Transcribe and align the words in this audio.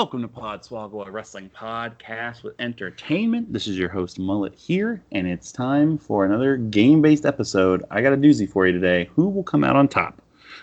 Welcome 0.00 0.22
to 0.22 0.28
Podswoggle, 0.28 1.06
a 1.06 1.10
wrestling 1.10 1.50
podcast 1.54 2.42
with 2.42 2.54
entertainment. 2.58 3.52
This 3.52 3.66
is 3.66 3.76
your 3.76 3.90
host 3.90 4.18
Mullet 4.18 4.54
here, 4.54 5.02
and 5.12 5.26
it's 5.26 5.52
time 5.52 5.98
for 5.98 6.24
another 6.24 6.56
game-based 6.56 7.26
episode. 7.26 7.84
I 7.90 8.00
got 8.00 8.14
a 8.14 8.16
doozy 8.16 8.50
for 8.50 8.66
you 8.66 8.72
today. 8.72 9.10
Who 9.14 9.28
will 9.28 9.42
come 9.42 9.62
out 9.62 9.76
on 9.76 9.88
top? 9.88 10.22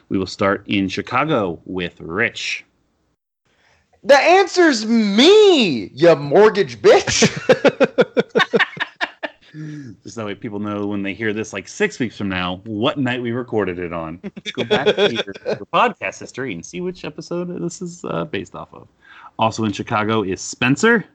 We 0.10 0.18
will 0.18 0.26
start 0.26 0.64
in 0.66 0.90
Chicago 0.90 1.60
with 1.66 2.02
Rich. 2.02 2.66
The 4.04 4.18
answer's 4.18 4.88
me, 4.88 5.90
you 5.94 6.16
mortgage 6.16 6.82
bitch. 6.82 7.30
Just 10.04 10.16
that 10.16 10.26
way 10.26 10.34
people 10.34 10.60
know 10.60 10.88
when 10.88 11.04
they 11.04 11.14
hear 11.14 11.32
this, 11.32 11.54
like 11.54 11.68
six 11.68 12.00
weeks 12.00 12.18
from 12.18 12.30
now, 12.30 12.62
what 12.66 12.98
night 12.98 13.22
we 13.22 13.32
recorded 13.32 13.78
it 13.78 13.94
on. 13.94 14.20
Let's 14.24 14.52
go 14.52 14.64
back 14.64 14.88
to 14.96 15.14
your, 15.14 15.34
your 15.46 15.68
podcast 15.72 16.20
history 16.20 16.56
and 16.56 16.66
see 16.66 16.82
which 16.82 17.06
episode 17.06 17.62
this 17.62 17.84
is 17.84 18.04
uh, 18.04 18.26
based 18.26 18.56
off 18.56 18.74
of. 18.74 18.88
Also 19.40 19.64
in 19.66 19.72
Chicago 19.72 20.24
is 20.24 20.42
Spencer. 20.42 21.06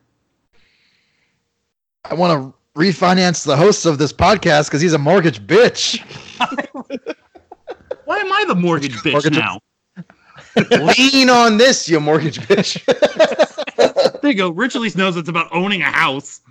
I 2.05 2.15
want 2.15 2.33
to 2.55 2.55
refinance 2.79 3.45
the 3.45 3.57
host 3.57 3.85
of 3.87 3.99
this 3.99 4.13
podcast 4.13 4.67
because 4.69 4.81
he's 4.81 4.93
a 4.93 4.99
mortgage 4.99 5.45
bitch. 5.47 6.01
Why 8.05 8.17
am 8.19 8.33
I 8.33 8.45
the 8.49 8.55
mortgage 8.55 8.95
bitch 8.97 9.13
Mortgage- 9.13 9.39
now? 9.39 9.59
Lean 10.99 11.31
on 11.31 11.57
this, 11.57 11.89
you 11.89 11.99
mortgage 12.01 12.39
bitch. 12.41 12.81
There 14.23 14.31
you 14.31 14.37
go. 14.37 14.51
Rich 14.51 14.77
at 14.77 14.83
least 14.83 14.97
knows 14.97 15.17
it's 15.17 15.29
about 15.29 15.49
owning 15.51 15.83
a 15.83 15.91
house. 15.91 16.43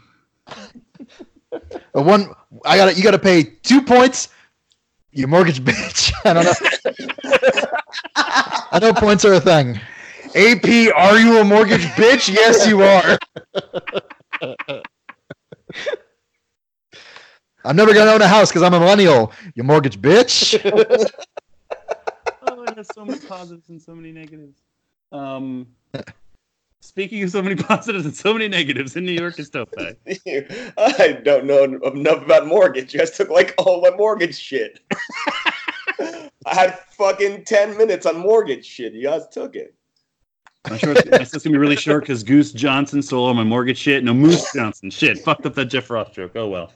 Uh, 0.49 1.55
One, 1.93 2.33
I 2.65 2.75
got 2.75 2.97
You 2.97 3.03
got 3.03 3.11
to 3.11 3.19
pay 3.19 3.43
two 3.43 3.81
points. 3.81 4.27
You 5.11 5.25
mortgage 5.27 5.61
bitch. 5.63 6.11
I 6.25 6.33
don't 6.33 6.43
know. 6.43 6.53
I 8.71 8.79
know 8.81 8.91
points 8.93 9.23
are 9.23 9.33
a 9.35 9.39
thing. 9.39 9.79
AP, 10.35 10.95
are 10.95 11.19
you 11.19 11.39
a 11.39 11.43
mortgage 11.43 11.81
bitch? 11.95 12.33
Yes, 12.33 12.67
you 12.67 12.81
are. 12.81 13.17
I'm 17.63 17.75
never 17.75 17.93
gonna 17.93 18.11
own 18.11 18.21
a 18.21 18.27
house 18.27 18.49
because 18.49 18.63
I'm 18.63 18.73
a 18.73 18.79
millennial. 18.79 19.31
You 19.55 19.63
mortgage 19.63 20.01
bitch. 20.01 20.59
Oh, 22.41 22.63
it 22.63 22.77
has 22.77 22.87
so 22.93 23.05
many 23.05 23.19
positives 23.19 23.69
and 23.69 23.81
so 23.81 23.93
many 23.93 24.11
negatives. 24.11 24.61
Um, 25.11 25.67
speaking 26.81 27.21
of 27.23 27.29
so 27.29 27.41
many 27.41 27.55
positives 27.63 28.05
and 28.05 28.15
so 28.15 28.33
many 28.33 28.47
negatives, 28.47 28.95
in 28.95 29.05
New 29.05 29.11
York 29.11 29.37
is 29.39 29.49
Tope. 29.49 29.73
I 29.77 31.19
don't 31.23 31.45
know 31.45 31.63
enough 31.63 32.23
about 32.23 32.47
mortgage. 32.47 32.93
You 32.93 32.99
guys 32.99 33.11
took 33.11 33.29
like 33.29 33.53
all 33.57 33.81
my 33.81 33.91
mortgage 33.91 34.37
shit. 34.37 34.79
I 35.99 36.55
had 36.55 36.79
fucking 36.97 37.45
10 37.45 37.77
minutes 37.77 38.05
on 38.05 38.17
mortgage 38.17 38.65
shit. 38.65 38.93
You 38.93 39.03
guys 39.03 39.27
took 39.29 39.55
it. 39.55 39.75
I'm 40.65 40.77
sure 40.77 40.91
it's, 40.91 41.33
it's 41.33 41.43
gonna 41.43 41.53
be 41.53 41.57
really 41.57 41.75
short 41.75 42.03
because 42.03 42.23
Goose 42.23 42.51
Johnson 42.51 43.01
stole 43.01 43.25
all 43.25 43.33
my 43.33 43.43
mortgage 43.43 43.77
shit. 43.77 44.03
No, 44.03 44.13
Moose 44.13 44.53
Johnson 44.53 44.89
shit 44.91 45.17
fucked 45.19 45.45
up 45.45 45.55
that 45.55 45.65
Jeff 45.65 45.89
Ross 45.89 46.11
joke. 46.11 46.33
Oh 46.35 46.47
well. 46.47 46.71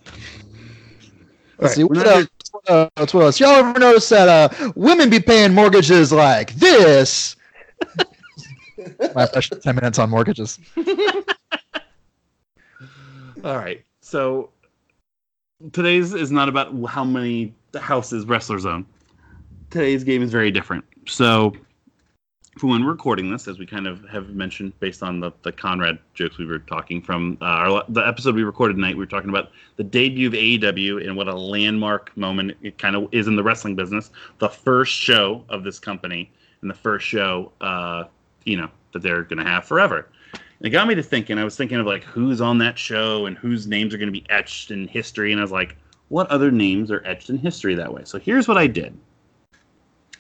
Let's 1.60 1.76
see 1.76 1.84
what 1.84 2.06
else. 2.06 2.28
What 2.52 2.92
else? 2.98 3.14
What 3.14 3.24
else? 3.24 3.40
Y'all 3.40 3.52
ever 3.52 3.80
notice 3.80 4.10
that 4.10 4.28
uh, 4.28 4.72
women 4.76 5.10
be 5.10 5.20
paying 5.20 5.54
mortgages 5.54 6.12
like 6.12 6.54
this? 6.56 7.36
My 9.14 9.28
fresh 9.28 9.50
ten 9.62 9.76
minutes 9.76 10.00
on 10.00 10.10
mortgages. 10.10 10.60
All 13.44 13.58
right. 13.58 13.84
So 14.02 14.50
today's 15.72 16.14
is 16.14 16.32
not 16.32 16.50
about 16.50 16.74
how 16.88 17.04
many 17.04 17.54
houses 17.80 18.26
wrestlers 18.26 18.66
own. 18.66 18.86
Today's 19.70 20.04
game 20.04 20.24
is 20.24 20.32
very 20.32 20.50
different. 20.50 20.84
So 21.08 21.54
for 22.58 22.68
when 22.68 22.86
recording 22.86 23.30
this, 23.30 23.48
as 23.48 23.60
we 23.60 23.66
kind 23.66 23.86
of 23.86 24.08
have 24.10 24.30
mentioned 24.30 24.78
based 24.80 25.04
on 25.04 25.20
the, 25.20 25.32
the 25.44 25.52
Conrad 25.52 26.00
jokes 26.14 26.38
we 26.38 26.46
were 26.46 26.60
talking 26.60 27.02
from 27.02 27.38
uh, 27.42 27.46
our, 27.46 27.84
the 27.90 28.02
episode 28.08 28.36
we 28.36 28.44
recorded 28.44 28.76
tonight, 28.76 28.96
we 28.96 29.02
were 29.02 29.06
talking 29.06 29.30
about 29.30 29.52
the 29.76 29.84
debut 29.84 30.28
of 30.28 30.34
AEW 30.34 31.06
and 31.06 31.18
what 31.18 31.28
a 31.28 31.36
landmark 31.36 32.16
moment 32.16 32.56
it 32.62 32.78
kind 32.78 32.96
of 32.96 33.10
is 33.12 33.28
in 33.28 33.36
the 33.36 33.44
wrestling 33.44 33.76
business. 33.76 34.10
The 34.40 34.48
first 34.48 34.94
show 34.94 35.44
of 35.50 35.66
this 35.66 35.80
company 35.80 36.32
and 36.62 36.70
the 36.70 36.76
first 36.76 37.06
show, 37.06 37.52
uh, 37.60 38.06
you 38.46 38.56
know, 38.56 38.70
that 38.94 39.02
they're 39.02 39.24
going 39.24 39.44
to 39.44 39.50
have 39.50 39.66
forever. 39.66 40.08
And 40.34 40.68
it 40.68 40.70
got 40.70 40.88
me 40.88 40.96
to 40.96 41.04
thinking. 41.04 41.38
I 41.38 41.44
was 41.44 41.58
thinking 41.58 41.78
of 41.78 41.86
like 41.86 42.06
who's 42.06 42.40
on 42.40 42.58
that 42.60 42.80
show 42.80 43.26
and 43.26 43.38
whose 43.38 43.68
names 43.68 43.94
are 43.94 43.98
going 43.98 44.12
to 44.12 44.18
be 44.18 44.26
etched 44.30 44.72
in 44.72 44.88
history, 44.88 45.34
and 45.34 45.42
I 45.42 45.44
was 45.44 45.52
like, 45.52 45.76
what 46.08 46.28
other 46.28 46.52
names 46.52 46.90
are 46.92 47.06
etched 47.06 47.30
in 47.30 47.38
history 47.38 47.76
that 47.76 47.94
way? 47.94 48.04
So 48.06 48.18
here's 48.18 48.48
what 48.48 48.58
I 48.58 48.68
did. 48.68 48.98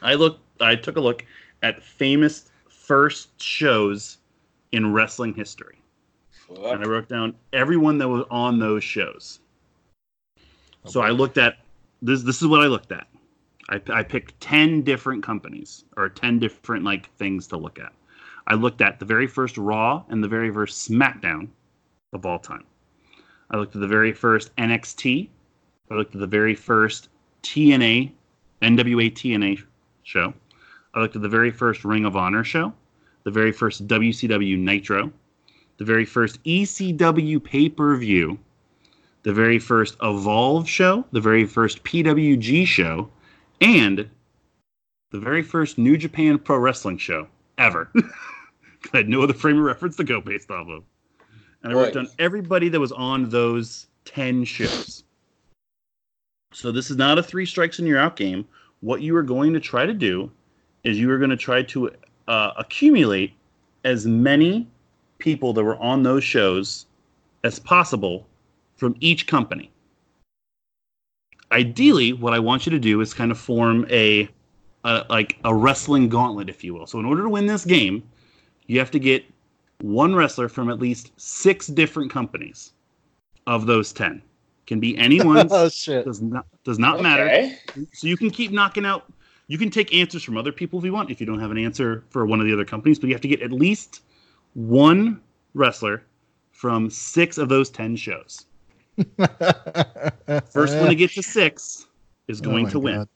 I 0.01 0.16
looked. 0.16 0.41
I 0.59 0.75
took 0.75 0.97
a 0.97 1.01
look 1.01 1.24
at 1.65 1.81
famous 1.81 2.51
first 2.69 3.41
shows 3.41 4.19
in 4.71 4.93
wrestling 4.93 5.33
history, 5.33 5.81
and 6.49 6.83
I 6.83 6.87
wrote 6.87 7.09
down 7.09 7.35
everyone 7.53 7.97
that 7.97 8.07
was 8.07 8.23
on 8.29 8.59
those 8.59 8.83
shows. 8.83 9.39
So 10.85 11.01
I 11.01 11.09
looked 11.09 11.39
at 11.39 11.57
this. 12.03 12.21
This 12.21 12.41
is 12.43 12.47
what 12.47 12.61
I 12.61 12.67
looked 12.67 12.91
at. 12.91 13.07
I, 13.69 13.81
I 13.91 14.03
picked 14.03 14.39
ten 14.39 14.83
different 14.83 15.23
companies 15.23 15.85
or 15.97 16.07
ten 16.07 16.37
different 16.37 16.85
like 16.85 17.11
things 17.15 17.47
to 17.47 17.57
look 17.57 17.79
at. 17.79 17.91
I 18.45 18.53
looked 18.53 18.81
at 18.81 18.99
the 18.99 19.05
very 19.05 19.25
first 19.25 19.57
Raw 19.57 20.03
and 20.09 20.23
the 20.23 20.27
very 20.27 20.51
first 20.53 20.87
SmackDown 20.87 21.47
of 22.13 22.27
all 22.27 22.37
time. 22.37 22.65
I 23.49 23.57
looked 23.57 23.73
at 23.73 23.81
the 23.81 23.87
very 23.87 24.13
first 24.13 24.55
NXT. 24.57 25.29
I 25.89 25.93
looked 25.95 26.13
at 26.13 26.21
the 26.21 26.27
very 26.27 26.53
first 26.53 27.09
TNA, 27.41 28.11
NWA 28.61 29.11
TNA 29.11 29.63
show. 30.03 30.33
I 30.95 31.01
looked 31.01 31.17
at 31.17 31.22
the 31.22 31.29
very 31.29 31.51
first 31.51 31.83
Ring 31.83 32.06
of 32.06 32.16
Honor 32.16 32.44
show, 32.44 32.73
the 33.25 33.31
very 33.31 33.51
first 33.51 33.85
WCW 33.85 34.57
Nitro, 34.57 35.11
the 35.78 35.83
very 35.83 36.06
first 36.06 36.41
ECW 36.45 37.44
pay 37.44 37.67
per 37.67 37.97
view, 37.97 38.39
the 39.23 39.33
very 39.33 39.59
first 39.59 39.97
Evolve 40.01 40.69
show, 40.69 41.06
the 41.11 41.19
very 41.19 41.45
first 41.45 41.83
PWG 41.83 42.66
show, 42.66 43.09
and 43.59 44.09
the 45.11 45.19
very 45.19 45.41
first 45.41 45.78
New 45.78 45.97
Japan 45.97 46.39
Pro 46.39 46.57
Wrestling 46.57 46.97
show 46.97 47.27
ever. 47.57 47.91
I 48.94 48.97
had 48.97 49.09
no 49.09 49.22
other 49.22 49.33
frame 49.33 49.57
of 49.57 49.63
reference 49.63 49.97
to 49.97 50.03
go 50.06 50.22
based 50.22 50.50
off 50.50 50.69
of. 50.69 50.83
And 51.63 51.73
I 51.73 51.75
Right. 51.75 51.94
down 51.94 52.07
everybody 52.19 52.69
that 52.69 52.79
was 52.79 52.91
on 52.91 53.29
those 53.29 53.88
10 54.06 54.45
shows. 54.45 55.03
So 56.53 56.72
this 56.72 56.89
is 56.89 56.95
not 56.95 57.17
a 57.17 57.23
three 57.23 57.45
strikes 57.45 57.79
and 57.79 57.88
you're 57.88 57.97
out 57.97 58.16
game. 58.16 58.47
What 58.79 59.01
you 59.01 59.16
are 59.17 59.23
going 59.23 59.53
to 59.53 59.59
try 59.59 59.85
to 59.85 59.94
do 59.94 60.31
is 60.85 60.97
you 61.00 61.12
are 61.12 61.18
going 61.18 61.31
to 61.31 61.35
try 61.38 61.63
to 61.63 61.91
uh, 62.28 62.51
accumulate 62.57 63.34
as 63.84 64.06
many 64.06 64.68
people 65.18 65.51
that 65.53 65.63
were 65.63 65.78
on 65.78 66.03
those 66.03 66.23
shows 66.23 66.85
as 67.44 67.59
possible 67.59 68.25
from 68.78 68.95
each 69.00 69.28
company. 69.28 69.72
Ideally, 71.51 72.13
what 72.13 72.34
I 72.34 72.40
want 72.40 72.66
you 72.66 72.72
to 72.72 72.79
do 72.79 73.01
is 73.01 73.13
kind 73.13 73.31
of 73.31 73.38
form 73.38 73.85
a, 73.90 74.29
a 74.84 75.06
like 75.09 75.38
a 75.44 75.53
wrestling 75.53 76.09
gauntlet, 76.09 76.50
if 76.50 76.63
you 76.63 76.74
will. 76.74 76.88
So 76.88 77.00
in 77.00 77.06
order 77.06 77.24
to 77.24 77.30
win 77.30 77.45
this 77.45 77.65
game, 77.65 78.04
you 78.68 78.80
have 78.80 78.92
to 78.92 79.00
get 79.00 79.24
one 79.81 80.15
wrestler 80.15 80.50
from 80.50 80.69
at 80.69 80.80
least 80.80 81.12
six 81.18 81.68
different 81.68 82.12
companies 82.12 82.74
of 83.48 83.65
those 83.65 83.92
10 83.94 84.21
can 84.65 84.80
be 84.80 84.98
anyone's 85.07 85.51
Oh 85.51 85.69
shit! 85.69 86.06
does 86.06 86.21
not 86.21 86.45
does 86.63 86.80
not 86.80 87.01
matter 87.01 87.25
Okay. 87.25 87.57
so 87.94 88.07
you 88.07 88.18
can 88.18 88.31
keep 88.31 88.51
knocking 88.51 88.86
out 88.86 89.12
you 89.47 89.57
can 89.57 89.69
take 89.69 89.94
answers 89.94 90.24
from 90.24 90.38
other 90.38 90.51
people 90.51 90.80
if 90.80 90.86
you 90.86 90.94
want 90.94 91.09
if 91.12 91.19
you 91.19 91.25
don't 91.25 91.39
have 91.39 91.51
an 91.51 91.57
answer 91.57 92.03
for 92.09 92.25
one 92.25 92.39
of 92.39 92.47
the 92.47 92.53
other 92.53 92.65
companies 92.65 93.00
but 93.00 93.07
you 93.07 93.13
have 93.13 93.21
to 93.21 93.27
get 93.27 93.42
at 93.42 93.51
least 93.51 94.01
one 94.53 95.21
wrestler 95.53 96.03
from 96.51 96.89
six 96.89 97.38
of 97.38 97.50
those 97.50 97.69
10 97.69 97.95
shows 97.95 98.45
first 100.50 100.77
one 100.77 100.88
to 100.89 100.95
get 100.95 101.12
to 101.12 101.21
six 101.21 101.86
is 102.27 102.42
Oh 102.42 102.45
going 102.45 102.63
my 102.63 102.69
to 102.71 102.80
win 102.80 102.95
God. 102.95 103.09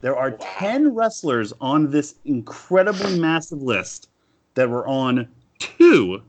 there 0.00 0.16
are 0.16 0.32
10 0.32 0.94
wrestlers 0.94 1.52
on 1.60 1.90
this 1.90 2.14
incredibly 2.24 3.18
massive 3.18 3.62
list 3.62 4.08
that 4.54 4.68
were 4.70 4.86
on 4.86 5.28
two 5.58 6.22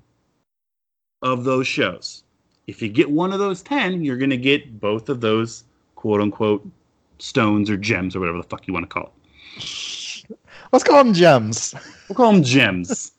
of 1.21 1.44
those 1.44 1.68
shows. 1.68 2.24
If 2.68 2.81
you 2.81 2.89
get 2.89 3.09
one 3.09 3.33
of 3.33 3.39
those 3.39 3.62
10, 3.62 4.03
you're 4.03 4.18
going 4.18 4.30
to 4.30 4.38
get 4.38 4.80
both 4.80 5.09
of 5.09 5.21
those 5.21 5.63
quote 5.95 6.21
unquote 6.21 6.68
stones 7.18 7.69
or 7.69 7.77
gems 7.77 8.15
or 8.15 8.19
whatever 8.19 8.38
the 8.38 8.44
fuck 8.44 8.68
you 8.68 8.74
want 8.74 8.83
to 8.83 8.94
call 8.94 9.03
it. 9.03 9.12
Let's 10.72 10.84
call 10.84 11.04
them 11.04 11.13
gems. 11.13 11.74
We'll 12.07 12.16
call 12.16 12.31
them 12.31 12.44
gems. 12.44 13.13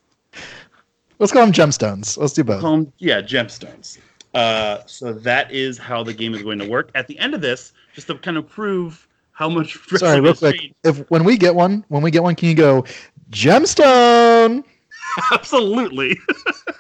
Let's 1.19 1.33
call 1.33 1.45
them 1.45 1.53
gemstones. 1.53 2.17
Let's 2.17 2.33
do 2.33 2.45
both. 2.45 2.61
Home, 2.63 2.93
yeah, 2.99 3.21
gemstones. 3.21 3.99
Uh, 4.35 4.79
so 4.87 5.13
that 5.13 5.51
is 5.53 5.77
how 5.77 6.03
the 6.03 6.15
game 6.15 6.35
is 6.35 6.43
going 6.43 6.59
to 6.61 6.69
work. 6.69 6.91
At 6.95 7.09
the 7.09 7.19
end 7.19 7.35
of 7.35 7.41
this, 7.41 7.73
just 7.95 8.07
to 8.07 8.15
kind 8.17 8.37
of 8.37 8.49
prove 8.49 9.07
how 9.33 9.49
much 9.49 9.77
Sorry, 9.97 10.21
real 10.21 10.35
quick. 10.35 10.57
changed. 10.57 10.75
If 10.85 10.99
when 11.11 11.25
we 11.25 11.37
get 11.37 11.55
one, 11.55 11.85
when 11.89 12.03
we 12.03 12.11
get 12.11 12.23
one, 12.23 12.35
can 12.37 12.49
you 12.49 12.55
go 12.55 12.85
gemstone? 13.31 14.65
Absolutely. 15.33 16.19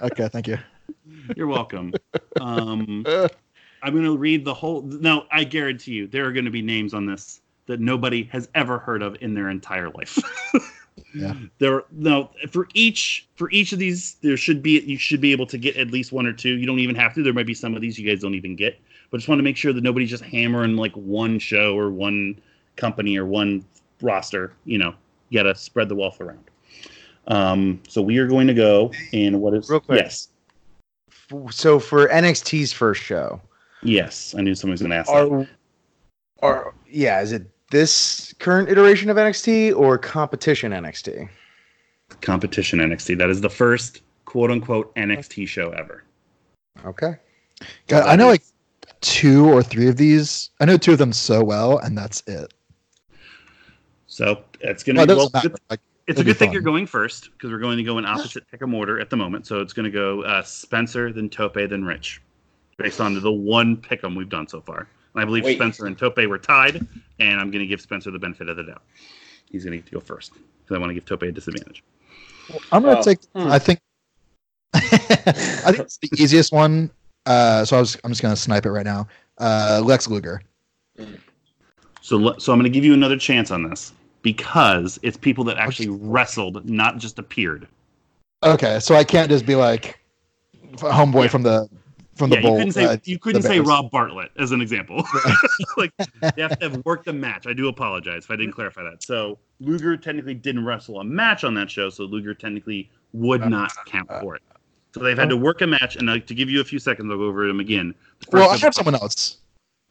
Okay, 0.03 0.29
thank 0.29 0.49
you. 0.49 0.57
You're 1.37 1.47
welcome. 1.47 1.93
Um, 2.41 3.05
I'm 3.83 3.93
going 3.93 4.05
to 4.05 4.17
read 4.17 4.47
the 4.47 4.55
whole. 4.55 4.81
No, 4.81 5.27
I 5.31 5.45
guarantee 5.45 5.93
you, 5.93 6.07
there 6.07 6.25
are 6.25 6.33
going 6.33 6.47
to 6.47 6.51
be 6.51 6.63
names 6.63 6.95
on 6.95 7.05
this 7.05 7.43
that 7.71 7.81
nobody 7.81 8.25
has 8.25 8.49
ever 8.55 8.79
heard 8.79 9.03
of 9.03 9.17
in 9.21 9.35
their 9.35 9.49
entire 9.49 9.89
life. 9.91 10.19
Yeah. 11.15 11.35
There, 11.59 11.85
no, 11.91 12.31
for 12.51 12.69
each 12.75 13.27
for 13.35 13.51
each 13.51 13.73
of 13.73 13.79
these, 13.79 14.17
there 14.23 14.37
should 14.37 14.63
be 14.63 14.81
you 14.81 14.99
should 14.99 15.21
be 15.21 15.33
able 15.33 15.47
to 15.47 15.59
get 15.59 15.77
at 15.77 15.91
least 15.91 16.13
one 16.13 16.27
or 16.27 16.33
two. 16.33 16.51
You 16.51 16.67
don't 16.67 16.79
even 16.79 16.95
have 16.95 17.15
to. 17.15 17.23
There 17.23 17.33
might 17.33 17.47
be 17.47 17.55
some 17.55 17.75
of 17.75 17.81
these 17.81 17.99
you 17.99 18.09
guys 18.09 18.21
don't 18.21 18.35
even 18.35 18.55
get, 18.55 18.79
but 19.11 19.19
just 19.19 19.29
want 19.29 19.39
to 19.39 19.43
make 19.43 19.57
sure 19.57 19.73
that 19.73 19.83
nobody's 19.83 20.11
just 20.11 20.23
hammering 20.25 20.77
like 20.77 20.93
one 20.93 21.39
show 21.39 21.77
or 21.77 21.91
one 21.91 22.41
company 22.77 23.17
or 23.17 23.25
one 23.25 23.65
roster. 24.03 24.53
You 24.65 24.79
know, 24.79 24.95
you 25.31 25.39
got 25.39 25.45
to 25.45 25.55
spread 25.55 25.89
the 25.89 25.95
wealth 25.97 26.21
around. 26.21 26.45
Um, 27.27 27.81
so 27.89 28.03
we 28.03 28.19
are 28.19 28.27
going 28.27 28.47
to 28.47 28.55
go 28.55 28.93
and 29.13 29.41
what 29.41 29.55
is 29.55 29.69
Real 29.71 29.81
quick. 29.81 30.01
yes, 30.03 30.29
So 31.51 31.79
for 31.79 32.09
NXT's 32.09 32.73
first 32.73 33.03
show, 33.03 33.41
yes. 33.83 34.35
I 34.37 34.43
knew 34.43 34.55
somebody 34.55 34.75
was 34.75 34.81
going 34.83 34.91
to 34.91 34.97
ask 34.97 35.09
that. 35.09 35.29
are 35.29 35.49
are 36.43 36.75
yeah, 36.89 37.21
is 37.21 37.33
it 37.33 37.47
this 37.71 38.35
current 38.39 38.69
iteration 38.69 39.11
of 39.11 39.17
NXT 39.17 39.75
or 39.77 39.99
competition 39.99 40.73
NXT? 40.73 41.29
competition 42.23 42.81
NXT. 42.81 43.17
That 43.19 43.31
is 43.31 43.41
the 43.41 43.49
first 43.51 44.03
quote 44.25 44.51
unquote 44.51 44.95
NXT 44.97 45.47
show 45.47 45.71
ever. 45.71 46.03
Okay. 46.85 47.15
God, 47.89 48.07
I 48.07 48.17
know 48.17 48.27
like 48.27 48.43
two 49.01 49.47
or 49.49 49.63
three 49.63 49.89
of 49.89 49.97
these. 49.97 50.51
I 50.61 50.65
know 50.65 50.77
two 50.77 50.93
of 50.93 50.99
them 50.99 51.13
so 51.13 51.43
well, 51.43 51.79
and 51.79 51.97
that's 51.97 52.23
it. 52.27 52.53
So 54.07 54.43
it's 54.61 54.83
going 54.83 54.97
to 54.97 55.03
it 55.03 55.07
be 55.09 55.15
well, 55.15 55.29
good- 55.29 55.57
Like, 55.71 55.81
it's 56.07 56.19
a 56.19 56.21
it'll 56.21 56.23
be 56.25 56.33
good 56.33 56.39
thing 56.39 56.49
fun. 56.49 56.53
you're 56.55 56.63
going 56.63 56.87
first 56.87 57.31
because 57.33 57.51
we're 57.53 57.59
going 57.59 57.79
to 57.79 57.85
go 57.85 57.99
in 57.99 58.05
opposite 58.05 58.43
pick 58.51 58.59
pick 58.59 58.63
'em 58.63 58.75
order 58.75 58.99
at 58.99 59.09
the 59.11 59.17
moment. 59.17 59.47
So 59.47 59.61
it's 59.61 59.73
going 59.73 59.85
to 59.85 59.91
go 59.93 60.23
uh, 60.23 60.43
Spencer, 60.43 61.13
then 61.13 61.31
Tope, 61.31 61.55
then 61.55 61.85
Rich, 61.85 62.21
based 62.77 63.01
on 63.01 63.21
the 63.21 63.31
one 63.33 63.77
pick 63.77 64.03
'em 64.03 64.17
we've 64.17 64.29
done 64.29 64.49
so 64.49 64.61
far. 64.61 64.89
And 65.15 65.23
I 65.23 65.25
believe 65.25 65.45
Wait. 65.45 65.57
Spencer 65.57 65.87
and 65.87 65.99
Tope 65.99 66.17
were 66.27 66.39
tied, 66.39 66.87
and 67.19 67.41
I'm 67.41 67.51
going 67.51 67.63
to 67.63 67.67
give 67.67 67.81
Spencer 67.81 68.11
the 68.11 68.19
benefit 68.19 68.49
of 68.49 68.57
the 68.57 68.63
doubt. 68.65 68.83
He's 69.51 69.65
going 69.65 69.83
to 69.83 69.91
go 69.91 70.01
first 70.01 70.33
because 70.35 70.77
I 70.77 70.79
want 70.79 70.91
to 70.91 70.95
give 70.95 71.05
Tope 71.05 71.23
a 71.23 71.33
disadvantage. 71.33 71.83
I'm 72.73 72.83
gonna 72.83 72.99
Oh, 72.99 73.03
take. 73.03 73.19
hmm. 73.35 73.47
I 73.49 73.59
think. 73.59 73.81
I 74.75 74.81
think 74.81 75.79
it's 75.81 75.99
the 75.99 76.11
easiest 76.19 76.53
one. 76.53 76.91
Uh, 77.27 77.65
so 77.65 77.77
I 77.77 77.81
was. 77.81 77.97
I'm 78.05 78.11
just 78.11 78.23
gonna 78.23 78.37
snipe 78.37 78.67
it 78.67 78.71
right 78.71 78.85
now. 78.87 79.07
Uh, 79.39 79.81
Lex 79.85 80.09
Luger. 80.09 80.43
So, 82.03 82.37
so 82.39 82.53
I'm 82.53 82.59
going 82.59 82.65
to 82.65 82.71
give 82.71 82.85
you 82.85 82.93
another 82.95 83.17
chance 83.17 83.51
on 83.51 83.63
this 83.69 83.93
because 84.23 84.99
it's 85.03 85.17
people 85.17 85.45
that 85.45 85.59
actually 85.59 85.89
wrestled, 85.89 86.69
not 86.69 86.99
just 86.99 87.19
appeared. 87.19 87.69
Okay, 88.43 88.81
so 88.81 88.95
I 88.95 89.05
can't 89.05 89.29
just 89.31 89.47
be 89.47 89.55
like 89.55 89.99
homeboy 90.77 91.25
Yeah. 91.25 91.29
from 91.29 91.43
the 91.43 91.69
from 92.15 92.31
the 92.31 92.37
yeah, 92.41 92.49
you 92.49 92.57
couldn't 92.57 92.73
say 92.73 92.85
uh, 92.85 92.97
you 93.05 93.19
couldn't 93.19 93.43
say 93.43 93.61
Rob 93.61 93.91
Bartlett 93.91 94.31
as 94.39 94.53
an 94.53 94.61
example. 94.61 95.05
like 95.77 95.93
you 96.01 96.43
have 96.43 96.59
to 96.59 96.71
have 96.71 96.85
worked 96.85 97.07
the 97.07 97.13
match. 97.13 97.47
I 97.47 97.53
do 97.53 97.69
apologize 97.69 98.25
if 98.25 98.31
I 98.31 98.37
didn't 98.37 98.53
clarify 98.53 98.83
that. 98.83 99.03
So 99.03 99.39
Luger 99.61 99.97
technically 99.97 100.35
didn't 100.35 100.65
wrestle 100.65 101.01
a 101.01 101.05
match 101.05 101.45
on 101.45 101.55
that 101.55 101.71
show, 101.71 101.89
so 101.91 102.05
Luger 102.05 102.35
technically 102.35 102.91
would 103.13 103.49
not 103.49 103.73
count 103.87 104.09
for 104.21 104.37
it. 104.37 104.43
So 104.93 105.01
they've 105.01 105.17
had 105.17 105.29
to 105.29 105.37
work 105.37 105.61
a 105.61 105.67
match, 105.67 105.97
and 105.97 106.11
uh, 106.11 106.19
to 106.19 106.35
give 106.35 106.51
you 106.51 106.61
a 106.61 106.65
few 106.65 106.81
seconds, 106.81 107.09
I'll 107.11 107.17
go 107.17 107.25
over 107.25 107.47
them 107.47 107.61
again. 107.61 107.95
Well, 108.33 108.51
I 108.51 108.57
have 108.57 108.75
someone 108.75 108.97
else. 108.97 109.39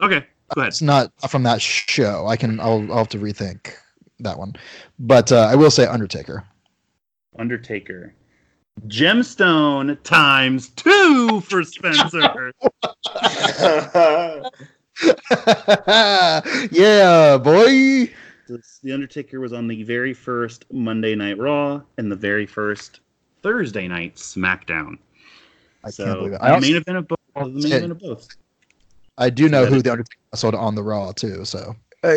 Okay, 0.02 0.26
go 0.54 0.60
ahead. 0.60 0.68
It's 0.68 0.82
not 0.82 1.10
from 1.28 1.42
that 1.44 1.62
show. 1.62 2.26
I 2.26 2.36
can. 2.36 2.60
I'll. 2.60 2.90
I'll 2.90 2.98
have 2.98 3.08
to 3.08 3.18
rethink 3.18 3.72
that 4.18 4.38
one. 4.38 4.54
But 4.98 5.32
uh, 5.32 5.48
I 5.50 5.54
will 5.54 5.70
say 5.70 5.86
Undertaker. 5.86 6.44
Undertaker. 7.38 8.14
Gemstone 8.86 10.02
times 10.02 10.68
two 10.70 11.40
for 11.42 11.62
Spencer. 11.64 12.52
yeah, 16.70 17.36
boy. 17.38 18.10
The 18.82 18.92
Undertaker 18.92 19.40
was 19.40 19.52
on 19.52 19.68
the 19.68 19.82
very 19.84 20.12
first 20.14 20.64
Monday 20.72 21.14
Night 21.14 21.38
Raw 21.38 21.82
and 21.98 22.10
the 22.10 22.16
very 22.16 22.46
first 22.46 23.00
Thursday 23.42 23.86
Night 23.86 24.16
SmackDown. 24.16 24.98
I 25.84 25.90
so 25.90 26.04
can't 26.04 26.18
believe 26.18 26.32
it. 26.32 26.38
the 26.40 26.44
I, 26.44 26.50
also, 26.50 26.66
main 26.66 26.76
event 26.76 26.98
of 26.98 27.08
both. 27.08 27.18
The 27.36 27.44
main 27.44 27.60
Yeah. 27.68 27.76
event 27.76 27.92
of 27.92 27.98
both. 28.00 28.28
I 29.18 29.30
do 29.30 29.48
know 29.48 29.62
that 29.64 29.70
who 29.70 29.76
is- 29.76 29.82
the 29.82 29.92
Undertaker 29.92 30.18
wrestled 30.32 30.54
on 30.54 30.74
the 30.74 30.82
Raw 30.82 31.12
too. 31.12 31.44
So 31.44 31.76
Uh, 32.02 32.14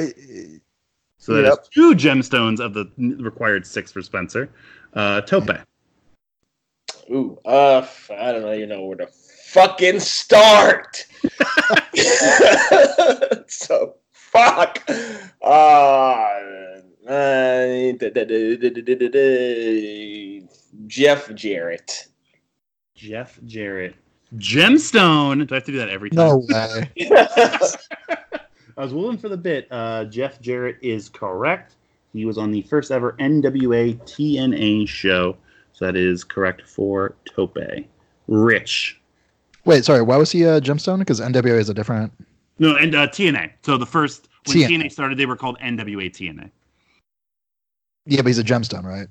So 1.17 1.33
that 1.35 1.43
is 1.45 1.49
Yep. 1.49 1.65
two 1.73 1.93
gemstones 1.95 2.59
of 2.59 2.73
the 2.73 2.89
required 2.97 3.65
six 3.65 3.91
for 3.91 4.01
Spencer. 4.01 4.49
Uh, 4.93 5.21
Tope. 5.21 5.49
Ooh, 7.09 7.37
uh, 7.45 7.85
I 8.11 8.31
don't 8.31 8.41
know, 8.41 8.51
you 8.51 8.65
know 8.65 8.85
where 8.85 8.97
to 8.97 9.07
fucking 9.07 9.99
start. 9.99 11.05
so 13.47 13.95
fuck. 14.11 14.89
Uh, 15.41 16.39
Jeff 20.87 21.33
Jarrett. 21.35 22.07
Jeff 22.95 23.39
Jarrett. 23.45 23.95
Gemstone. 24.37 25.47
Do 25.47 25.53
I 25.53 25.57
have 25.57 25.65
to 25.65 25.71
do 25.71 25.77
that 25.77 25.89
every 25.89 26.09
time? 26.09 26.17
No 26.17 26.45
way. 26.49 26.91
I 28.77 28.81
was 28.81 28.93
willing 28.93 29.17
for 29.17 29.29
the 29.29 29.37
bit. 29.37 29.67
Uh, 29.69 30.05
Jeff 30.05 30.41
Jarrett 30.41 30.77
is 30.81 31.09
correct. 31.09 31.75
He 32.13 32.25
was 32.25 32.37
on 32.37 32.51
the 32.51 32.61
first 32.63 32.91
ever 32.91 33.13
NWA 33.19 33.97
TNA 34.03 34.87
show. 34.87 35.37
So 35.73 35.85
that 35.85 35.95
is 35.95 36.23
correct 36.23 36.67
for 36.67 37.15
Tope. 37.25 37.57
Rich. 38.27 38.99
Wait, 39.65 39.83
sorry. 39.83 40.01
Why 40.01 40.17
was 40.17 40.31
he 40.31 40.43
a 40.43 40.61
gemstone? 40.61 40.99
Because 40.99 41.19
NWA 41.19 41.59
is 41.59 41.69
a 41.69 41.73
different. 41.73 42.13
No, 42.59 42.75
and 42.75 42.95
uh, 42.95 43.07
TNA. 43.07 43.51
So 43.63 43.77
the 43.77 43.85
first 43.85 44.29
when 44.45 44.57
TNA. 44.57 44.67
TNA 44.67 44.91
started, 44.91 45.17
they 45.17 45.25
were 45.25 45.35
called 45.35 45.57
NWA 45.59 46.09
TNA. 46.11 46.49
Yeah, 48.05 48.21
but 48.21 48.27
he's 48.27 48.39
a 48.39 48.43
gemstone, 48.43 48.83
right? 48.83 49.07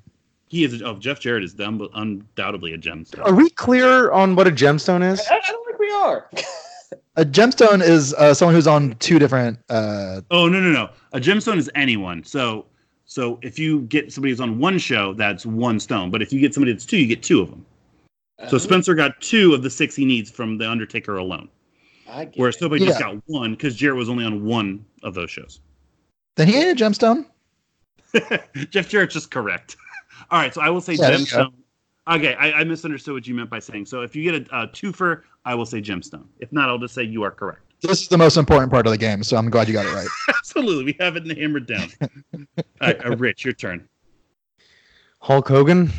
He 0.47 0.63
is. 0.63 0.81
Oh, 0.81 0.95
Jeff 0.97 1.19
Jarrett 1.19 1.43
is 1.43 1.53
dumb, 1.53 1.77
but 1.77 1.89
undoubtedly 1.95 2.73
a 2.73 2.77
gemstone. 2.77 3.25
are 3.25 3.33
we 3.33 3.49
clear 3.49 4.11
on 4.11 4.35
what 4.35 4.47
a 4.47 4.51
gemstone 4.51 5.03
is? 5.11 5.19
I, 5.29 5.35
I 5.35 5.51
don't 5.51 5.65
think 5.65 5.79
we 5.79 5.91
are. 5.91 6.29
A 7.15 7.23
gemstone 7.23 7.83
is 7.83 8.11
uh, 8.15 8.33
someone 8.33 8.55
who's 8.55 8.65
on 8.65 8.95
two 8.95 9.19
different. 9.19 9.59
Uh, 9.69 10.21
Oh 10.31 10.47
no 10.47 10.59
no 10.59 10.71
no! 10.71 10.89
A 11.11 11.19
gemstone 11.19 11.57
is 11.57 11.69
anyone. 11.75 12.23
So 12.23 12.65
so 13.05 13.39
if 13.41 13.59
you 13.59 13.81
get 13.81 14.11
somebody 14.11 14.31
who's 14.31 14.39
on 14.39 14.59
one 14.59 14.77
show, 14.77 15.13
that's 15.13 15.45
one 15.45 15.79
stone. 15.79 16.09
But 16.09 16.21
if 16.21 16.31
you 16.31 16.39
get 16.39 16.53
somebody 16.53 16.71
that's 16.71 16.85
two, 16.85 16.97
you 16.97 17.07
get 17.07 17.23
two 17.23 17.41
of 17.41 17.49
them. 17.49 17.65
So 18.39 18.45
uh-huh. 18.45 18.59
Spencer 18.59 18.95
got 18.95 19.19
two 19.21 19.53
of 19.53 19.63
the 19.63 19.69
six 19.69 19.95
he 19.95 20.05
needs 20.05 20.31
from 20.31 20.57
the 20.57 20.69
Undertaker 20.69 21.17
alone, 21.17 21.49
I 22.09 22.25
get 22.25 22.39
whereas 22.39 22.55
it. 22.55 22.59
Toby 22.59 22.79
just 22.79 22.99
got 22.99 23.15
one 23.27 23.51
because 23.51 23.75
Jarrett 23.75 23.97
was 23.97 24.09
only 24.09 24.25
on 24.25 24.43
one 24.43 24.85
of 25.03 25.13
those 25.13 25.29
shows. 25.31 25.61
then 26.35 26.47
he 26.47 26.57
ain't 26.57 26.79
a 26.79 26.83
gemstone. 26.83 27.25
Jeff 28.69 28.89
Jarrett's 28.89 29.13
just 29.13 29.31
correct. 29.31 29.77
All 30.31 30.39
right, 30.39 30.53
so 30.53 30.61
I 30.61 30.69
will 30.69 30.81
say 30.81 30.93
Yeah, 30.93 31.09
there 31.09 31.19
you 31.19 31.25
go. 31.25 31.45
gemstone. 31.45 31.53
Okay, 32.07 32.35
I, 32.35 32.51
I 32.51 32.63
misunderstood 32.63 33.13
what 33.13 33.27
you 33.27 33.33
meant 33.33 33.49
by 33.49 33.59
saying. 33.59 33.85
So 33.85 34.01
if 34.01 34.15
you 34.15 34.29
get 34.29 34.47
a, 34.51 34.63
a 34.63 34.67
twofer, 34.67 35.21
I 35.45 35.55
will 35.55 35.65
say 35.65 35.81
gemstone. 35.81 36.25
If 36.39 36.51
not, 36.51 36.69
I'll 36.69 36.77
just 36.77 36.93
say 36.93 37.03
you 37.03 37.23
are 37.23 37.31
correct. 37.31 37.62
This 37.83 38.01
is 38.01 38.07
the 38.07 38.17
most 38.17 38.37
important 38.37 38.71
part 38.71 38.87
of 38.87 38.91
the 38.91 38.97
game, 38.97 39.23
so 39.23 39.35
I'm 39.35 39.49
glad 39.49 39.67
you 39.67 39.73
got 39.73 39.85
it 39.85 39.93
right. 39.93 40.07
Absolutely, 40.29 40.85
we 40.85 40.95
have 40.99 41.17
it 41.17 41.37
hammered 41.37 41.67
down. 41.67 41.89
All 42.01 42.63
right, 42.81 43.05
uh, 43.05 43.15
Rich, 43.17 43.43
your 43.43 43.53
turn. 43.53 43.87
Hulk 45.19 45.47
Hogan. 45.47 45.91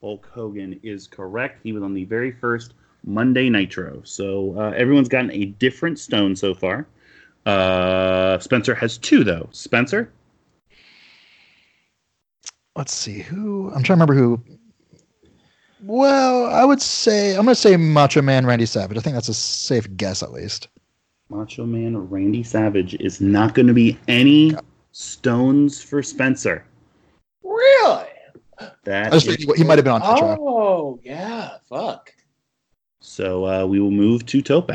Hulk 0.00 0.28
Hogan 0.32 0.78
is 0.84 1.08
correct. 1.08 1.60
He 1.64 1.72
was 1.72 1.82
on 1.82 1.94
the 1.94 2.04
very 2.04 2.30
first 2.30 2.74
Monday 3.04 3.50
Nitro. 3.50 4.02
So 4.04 4.54
uh, 4.56 4.72
everyone's 4.76 5.08
gotten 5.08 5.32
a 5.32 5.46
different 5.46 5.98
stone 5.98 6.36
so 6.36 6.54
far. 6.54 6.86
Uh, 7.44 8.38
Spencer 8.38 8.74
has 8.74 8.96
two 8.96 9.24
though. 9.24 9.48
Spencer, 9.50 10.12
Let's 12.76 12.92
see 12.92 13.20
who. 13.20 13.68
I'm 13.68 13.82
trying 13.82 13.98
to 13.98 14.04
remember 14.04 14.14
who. 14.14 14.40
Well, 15.80 16.46
I 16.46 16.64
would 16.64 16.82
say 16.82 17.30
I'm 17.36 17.44
gonna 17.44 17.54
say 17.54 17.76
Macho 17.76 18.22
Man 18.22 18.46
Randy 18.46 18.66
Savage. 18.66 18.96
I 18.96 19.00
think 19.00 19.14
that's 19.14 19.28
a 19.28 19.34
safe 19.34 19.86
guess 19.96 20.22
at 20.22 20.32
least. 20.32 20.68
Macho 21.30 21.64
Man 21.64 21.96
Randy 22.08 22.42
Savage 22.42 22.94
is 23.00 23.20
not 23.20 23.54
going 23.54 23.66
to 23.66 23.72
be 23.74 23.98
any 24.08 24.54
stones 24.92 25.82
for 25.82 26.02
Spencer. 26.02 26.64
Really? 27.42 28.04
That 28.84 29.06
I 29.06 29.10
just 29.10 29.26
is- 29.26 29.36
he, 29.36 29.52
he 29.56 29.64
might 29.64 29.78
have 29.78 29.84
been 29.84 29.94
on 29.94 30.00
Nitro. 30.00 30.36
Oh, 30.40 31.00
yeah. 31.02 31.56
Fuck. 31.68 32.12
so 33.00 33.44
uh, 33.46 33.66
we 33.66 33.80
will 33.80 33.90
move 33.90 34.26
to 34.26 34.42
Tope. 34.42 34.70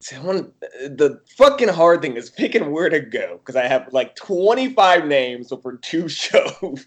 See, 0.00 0.14
I 0.16 0.20
want 0.20 0.54
the 0.60 1.20
fucking 1.36 1.68
hard 1.68 2.02
thing 2.02 2.16
is 2.16 2.30
picking 2.30 2.70
where 2.70 2.88
to 2.88 3.00
go 3.00 3.38
because 3.38 3.56
I 3.56 3.66
have 3.66 3.92
like 3.92 4.14
25 4.14 5.06
names 5.06 5.52
for 5.60 5.76
two 5.78 6.08
shows. 6.08 6.86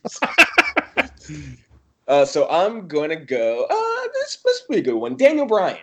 Uh, 2.08 2.26
so 2.26 2.50
I'm 2.50 2.88
gonna 2.88 3.18
go. 3.18 3.66
Uh, 3.70 4.08
this 4.14 4.40
must 4.46 4.68
be 4.70 4.78
a 4.78 4.82
good 4.82 4.96
one. 4.96 5.18
Daniel 5.18 5.46
Bryan. 5.46 5.78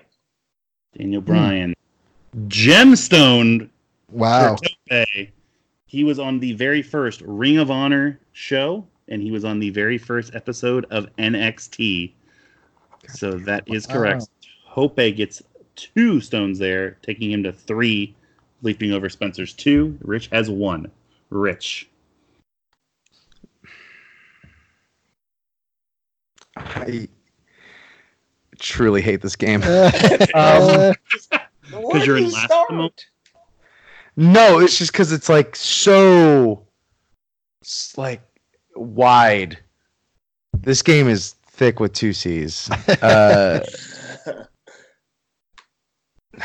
Daniel 0.97 1.21
Bryan. 1.21 1.75
Gemstone 2.47 3.69
Wow. 4.11 4.57
for 4.57 4.69
Tope. 4.91 5.29
He 5.87 6.05
was 6.05 6.19
on 6.19 6.39
the 6.39 6.53
very 6.53 6.83
first 6.83 7.23
Ring 7.23 7.59
of 7.59 7.71
Honor 7.71 8.21
show, 8.33 8.87
and 9.09 9.23
he 9.23 9.31
was 9.31 9.45
on 9.45 9.59
the 9.59 9.71
very 9.71 9.99
first 9.99 10.35
episode 10.35 10.87
of 10.91 11.09
NXT. 11.17 12.13
So 13.09 13.33
that 13.39 13.65
is 13.67 13.87
correct. 13.87 14.29
Tope 14.75 14.97
gets 14.97 15.43
two 15.77 16.21
stones 16.21 16.59
there, 16.59 16.99
taking 17.03 17.33
him 17.33 17.43
to 17.45 17.53
three, 17.53 18.15
leaping 18.63 18.93
over 18.93 19.09
Spencer's 19.09 19.55
two. 19.55 19.97
Rich 20.03 20.29
has 20.31 20.51
one. 20.51 20.91
Rich. 21.31 21.89
I 26.57 27.09
truly 28.59 29.01
hate 29.01 29.23
this 29.23 29.37
game. 29.37 29.63
um, 30.35 30.93
Where 31.73 32.05
you're 32.05 32.17
in 32.17 32.25
you 32.25 32.31
last 32.31 32.47
start? 32.47 32.73
mode? 32.73 32.93
No, 34.17 34.59
it's 34.59 34.77
just 34.79 34.93
because 34.93 35.13
it's 35.13 35.29
like 35.29 35.55
so, 35.55 36.67
s- 37.63 37.95
like 37.97 38.23
wide. 38.75 39.59
This 40.61 40.83
game 40.83 41.09
is 41.09 41.35
thick 41.47 41.79
with 41.81 41.93
two 41.93 42.13
C's. 42.13 42.71
Uh, 43.03 43.61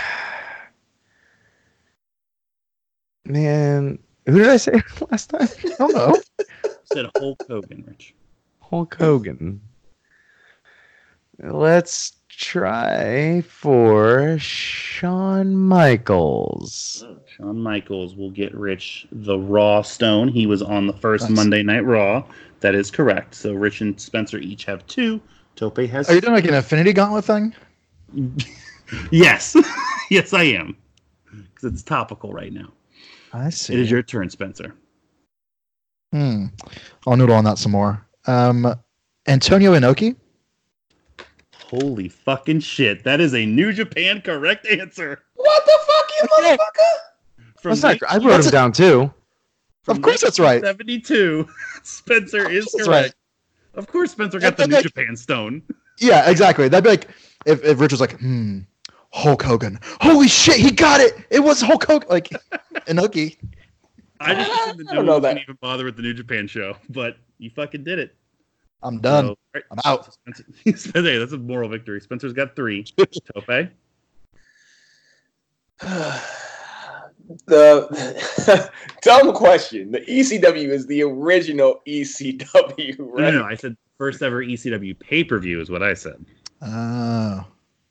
man, 3.25 3.97
who 4.25 4.39
did 4.39 4.49
I 4.49 4.57
say 4.57 4.73
last 5.11 5.29
time? 5.29 5.47
I 5.65 5.75
don't 5.79 5.93
know. 5.93 6.15
Said 6.85 7.07
Hulk 7.17 7.43
Hogan, 7.47 7.83
Rich. 7.87 8.13
Hulk 8.61 8.95
Hogan. 8.95 9.61
Let's 11.39 12.13
try 12.37 13.41
for 13.41 14.37
Shawn 14.39 15.55
Michaels. 15.55 17.05
Shawn 17.25 17.59
Michaels 17.59 18.15
will 18.15 18.31
get 18.31 18.53
Rich 18.53 19.07
the 19.11 19.37
Raw 19.37 19.81
Stone. 19.81 20.27
He 20.27 20.45
was 20.45 20.61
on 20.61 20.87
the 20.87 20.93
first 20.93 21.29
Nice. 21.29 21.35
Monday 21.35 21.63
Night 21.63 21.85
Raw. 21.85 22.23
That 22.59 22.75
is 22.75 22.91
correct. 22.91 23.35
So 23.35 23.53
Rich 23.53 23.81
and 23.81 23.99
Spencer 23.99 24.37
each 24.37 24.65
have 24.65 24.85
two. 24.87 25.21
Tope 25.55 25.77
has 25.77 26.09
are 26.09 26.15
you 26.15 26.21
doing 26.21 26.33
like 26.33 26.45
an 26.45 26.53
Infinity 26.53 26.93
Gauntlet 26.93 27.25
thing? 27.25 27.53
Yes. 29.11 29.55
yes, 30.09 30.33
I 30.33 30.43
am. 30.43 30.77
Because 31.31 31.73
it's 31.73 31.83
topical 31.83 32.33
right 32.33 32.53
now. 32.53 32.71
I 33.31 33.49
see. 33.49 33.73
It 33.73 33.79
is 33.79 33.91
your 33.91 34.03
turn, 34.03 34.29
Spencer. 34.29 34.75
Hmm. 36.11 36.47
I'll 37.07 37.17
noodle 37.17 37.35
on 37.35 37.43
that 37.45 37.57
some 37.57 37.71
more. 37.71 38.05
Um, 38.27 38.75
Antonio 39.27 39.73
Inoki. 39.73 40.15
Holy 41.81 42.07
fucking 42.09 42.59
shit. 42.59 43.03
That 43.03 43.19
is 43.19 43.33
a 43.33 43.45
New 43.45 43.73
Japan 43.73 44.21
correct 44.21 44.67
answer. 44.67 45.23
What 45.35 45.65
the 45.65 45.79
fuck, 45.87 46.11
you 46.21 46.27
motherfucker? 46.47 47.59
From 47.61 47.69
That's 47.79 48.01
not, 48.01 48.11
I 48.11 48.17
wrote 48.17 48.29
That's 48.31 48.45
him 48.45 48.49
a- 48.49 48.51
down 48.51 48.71
too. 48.73 49.13
Of 49.87 50.01
course 50.01 50.21
that's 50.21 50.39
right. 50.39 50.63
72. 50.63 51.47
Spencer 51.83 52.49
is 52.49 52.65
correct. 52.73 52.87
right. 52.87 53.13
Of 53.73 53.87
course, 53.87 54.11
Spencer 54.11 54.39
got 54.39 54.55
the 54.55 54.61
That's 54.63 54.69
New 54.69 54.75
like- 54.77 54.83
Japan 54.83 55.15
Stone. 55.15 55.61
Yeah, 55.99 56.29
exactly. 56.29 56.67
That'd 56.69 56.83
be 56.83 56.89
like 56.91 57.09
if, 57.45 57.63
if 57.63 57.79
Rich 57.79 57.91
was 57.91 57.99
like, 58.01 58.19
hmm, 58.19 58.59
Hulk 59.11 59.41
Hogan. 59.43 59.79
Holy 60.01 60.27
shit, 60.27 60.57
he 60.57 60.71
got 60.71 61.01
it. 61.01 61.13
It 61.29 61.39
was 61.39 61.59
Hulk 61.61 61.83
Hogan. 61.85 62.07
Like 62.09 62.29
Inoki. 62.87 63.37
I 64.19 64.35
just 64.35 64.49
I 64.51 64.63
assumed 64.63 64.79
that 64.79 64.85
don't 64.85 64.95
no 64.95 65.01
know 65.03 65.13
one 65.13 65.21
that. 65.23 65.29
didn't 65.33 65.43
even 65.43 65.57
bother 65.61 65.83
with 65.85 65.95
the 65.97 66.01
New 66.01 66.13
Japan 66.13 66.47
show, 66.47 66.75
but 66.89 67.17
you 67.39 67.49
fucking 67.49 67.83
did 67.83 67.99
it. 67.99 68.15
I'm 68.83 68.99
done. 68.99 69.27
So, 69.27 69.35
right. 69.55 69.63
I'm 69.71 69.79
out. 69.85 70.13
Spencer, 70.25 70.43
hey, 71.01 71.17
that's 71.17 71.31
a 71.33 71.37
moral 71.37 71.69
victory. 71.69 71.99
Spencer's 72.01 72.33
got 72.33 72.55
three. 72.55 72.83
Tope. 73.33 73.69
the 77.47 78.71
dumb 79.01 79.33
question. 79.33 79.91
The 79.91 79.99
ECW 80.01 80.69
is 80.69 80.85
the 80.87 81.03
original 81.03 81.81
ECW, 81.87 82.95
right? 82.99 83.33
no, 83.33 83.39
no. 83.39 83.43
I 83.43 83.55
said 83.55 83.75
first 83.97 84.21
ever 84.21 84.43
ECW 84.43 84.97
pay 84.99 85.23
per 85.23 85.39
view 85.39 85.61
is 85.61 85.69
what 85.69 85.83
I 85.83 85.93
said. 85.93 86.23
Oh. 86.61 87.45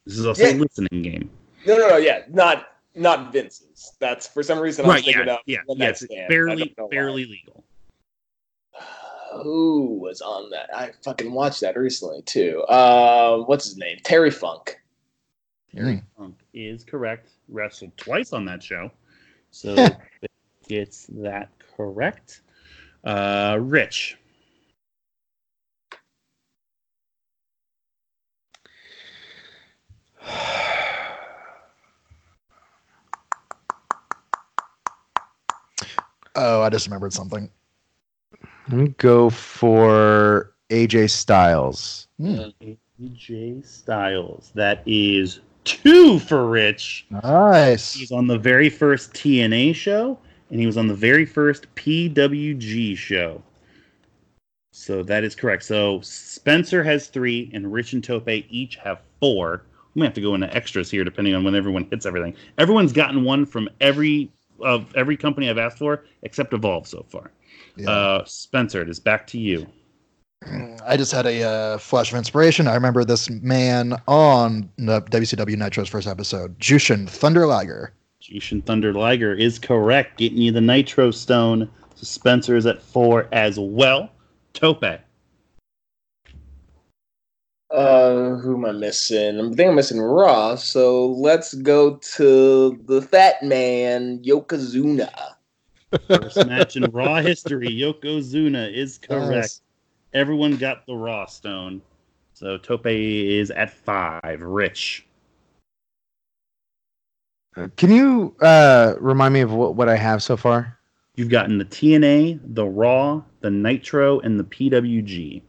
This 0.05 0.19
is 0.19 0.27
also 0.27 0.43
Yeah. 0.45 0.55
a 0.55 0.59
listening 0.59 1.03
game. 1.03 1.31
No, 1.67 1.77
no, 1.77 1.89
no. 1.91 1.97
Yeah, 1.97 2.23
not 2.31 2.69
not 2.95 3.33
Vince's. 3.33 3.93
That's 4.01 4.27
for 4.27 4.43
some 4.43 4.59
reason 4.59 4.85
I 4.85 4.89
was 4.89 4.95
Right? 4.97 5.05
thinking 5.05 5.27
Yeah, 5.27 5.35
of 5.35 5.41
yeah, 5.47 5.59
the 5.67 5.75
yes. 5.77 6.03
next 6.03 6.29
Barely, 6.29 6.75
why. 6.77 6.89
barely 6.91 7.25
legal. 7.25 7.65
Who 9.43 9.99
was 10.01 10.21
on 10.21 10.51
that? 10.51 10.75
I 10.75 10.91
fucking 11.05 11.33
watched 11.33 11.61
that 11.61 11.77
recently 11.77 12.23
too. 12.23 12.67
Um, 12.69 13.43
what's 13.43 13.65
his 13.65 13.77
name? 13.77 13.99
Terry 14.05 14.31
Funk. 14.31 14.79
Terry 15.75 16.03
Funk 16.17 16.37
is 16.53 16.85
correct. 16.85 17.31
Wrestled 17.49 17.97
twice 17.97 18.33
on 18.33 18.45
that 18.47 18.63
show, 18.63 18.91
so 19.51 19.89
gets 20.69 21.07
that 21.15 21.51
correct. 21.77 22.43
Uh, 23.05 23.59
Rich. 23.61 24.19
Oh, 36.35 36.63
I 36.63 36.71
just 36.71 36.87
remembered 36.87 37.13
something. 37.13 37.51
Let 38.69 38.79
me 38.79 38.89
go 38.99 39.29
for 39.31 40.53
AJ 40.71 41.11
Styles. 41.11 42.07
Hmm. 42.19 42.51
AJ 43.01 43.67
Styles. 43.67 44.53
That 44.55 44.83
is 44.87 45.41
two 45.65 46.19
for 46.21 46.49
Rich. 46.49 47.07
Nice. 47.11 47.95
He's 47.95 48.13
on 48.13 48.27
the 48.27 48.39
very 48.39 48.71
first 48.71 49.13
TNA 49.15 49.75
show, 49.75 50.19
and 50.51 50.61
he 50.61 50.67
was 50.67 50.77
on 50.77 50.87
the 50.87 50.95
very 50.95 51.27
first 51.27 51.73
PWG 51.75 52.97
show. 52.97 53.43
So 54.71 55.03
that 55.03 55.25
is 55.25 55.35
correct. 55.35 55.65
So 55.65 56.01
Spencer 56.01 56.83
has 56.83 57.09
three, 57.09 57.51
and 57.53 57.73
Rich 57.73 57.93
and 57.93 58.03
Tope 58.03 58.29
each 58.29 58.77
have 58.77 59.03
four. 59.21 59.65
We 59.95 60.01
may 60.01 60.07
have 60.07 60.15
to 60.15 60.21
go 60.21 60.35
into 60.35 60.55
extras 60.55 60.91
here, 60.91 61.05
depending 61.05 61.35
on 61.35 61.45
when 61.45 61.55
everyone 61.55 61.87
hits 61.91 62.07
everything. 62.07 62.35
Everyone's 62.57 62.93
gotten 62.93 63.25
one 63.25 63.45
from 63.45 63.69
every 63.81 64.31
of 64.63 64.95
every 64.95 65.17
company 65.17 65.49
I've 65.49 65.59
asked 65.59 65.79
for, 65.79 66.05
except 66.23 66.53
Evolve 66.53 66.87
so 66.87 67.05
far. 67.09 67.31
Yeah. 67.77 67.91
Uh, 67.91 68.25
Spencer, 68.25 68.83
it 68.83 68.89
is 68.89 69.01
back 69.01 69.27
to 69.29 69.39
you. 69.39 69.67
I 70.85 70.97
just 70.97 71.13
had 71.13 71.27
a 71.27 71.43
uh, 71.43 71.79
flash 71.79 72.11
of 72.11 72.19
inspiration. 72.19 72.67
I 72.67 72.75
remember 72.75 73.05
this 73.05 73.31
man 73.31 73.95
on 74.09 74.69
the 74.77 75.03
WCW 75.03 75.57
Nitro's 75.57 75.89
first 75.89 76.09
episode, 76.09 76.59
Jushin 76.59 77.09
Thunder 77.09 77.47
Liger. 77.47 77.93
Jushin 78.21 78.65
Thunder 78.65 78.93
Liger 78.93 79.35
is 79.35 79.59
correct, 79.59 80.19
getting 80.19 80.39
you 80.39 80.53
the 80.53 80.61
Nitro 80.61 81.11
Stone. 81.11 81.71
So 81.95 82.05
Spencer 82.05 82.57
is 82.57 82.67
at 82.67 82.83
four 82.83 83.29
as 83.33 83.59
well. 83.59 84.11
Tope. 84.53 85.01
Uh, 87.73 88.37
who 88.37 88.55
am 88.57 88.67
I 88.67 88.73
missing? 88.73 89.41
I 89.41 89.43
think 89.55 89.71
I'm 89.71 89.75
missing 89.75 90.01
Raw. 90.01 90.57
So 90.57 91.07
let's 91.13 91.55
go 91.55 91.97
to 91.97 92.79
the 92.85 93.01
Fat 93.01 93.43
Man 93.43 94.23
Yokozuna. 94.23 95.11
First 96.07 96.47
match 96.47 96.77
in 96.77 96.85
Raw 96.91 97.21
history, 97.21 97.69
Yokozuna 97.69 98.71
is 98.73 98.99
correct. 98.99 99.31
Nice. 99.31 99.61
Everyone 100.13 100.57
got 100.57 100.85
the 100.87 100.95
Raw 100.95 101.25
Stone. 101.25 101.81
So 102.35 102.59
Tope 102.59 102.87
is 102.87 103.51
at 103.51 103.73
five. 103.73 104.43
Rich. 104.43 105.07
Can 107.77 107.91
you 107.91 108.35
uh, 108.41 108.95
remind 108.99 109.33
me 109.33 109.41
of 109.41 109.53
what, 109.53 109.77
what 109.77 109.89
I 109.89 109.97
have 109.97 110.23
so 110.23 110.37
far? 110.37 110.79
You've 111.17 111.29
gotten 111.29 111.59
the 111.59 111.65
TNA, 111.67 112.41
the 112.55 112.67
Raw, 112.67 113.23
the 113.41 113.51
Nitro, 113.51 114.21
and 114.21 114.41
the 114.41 114.45
PWG. 114.45 115.43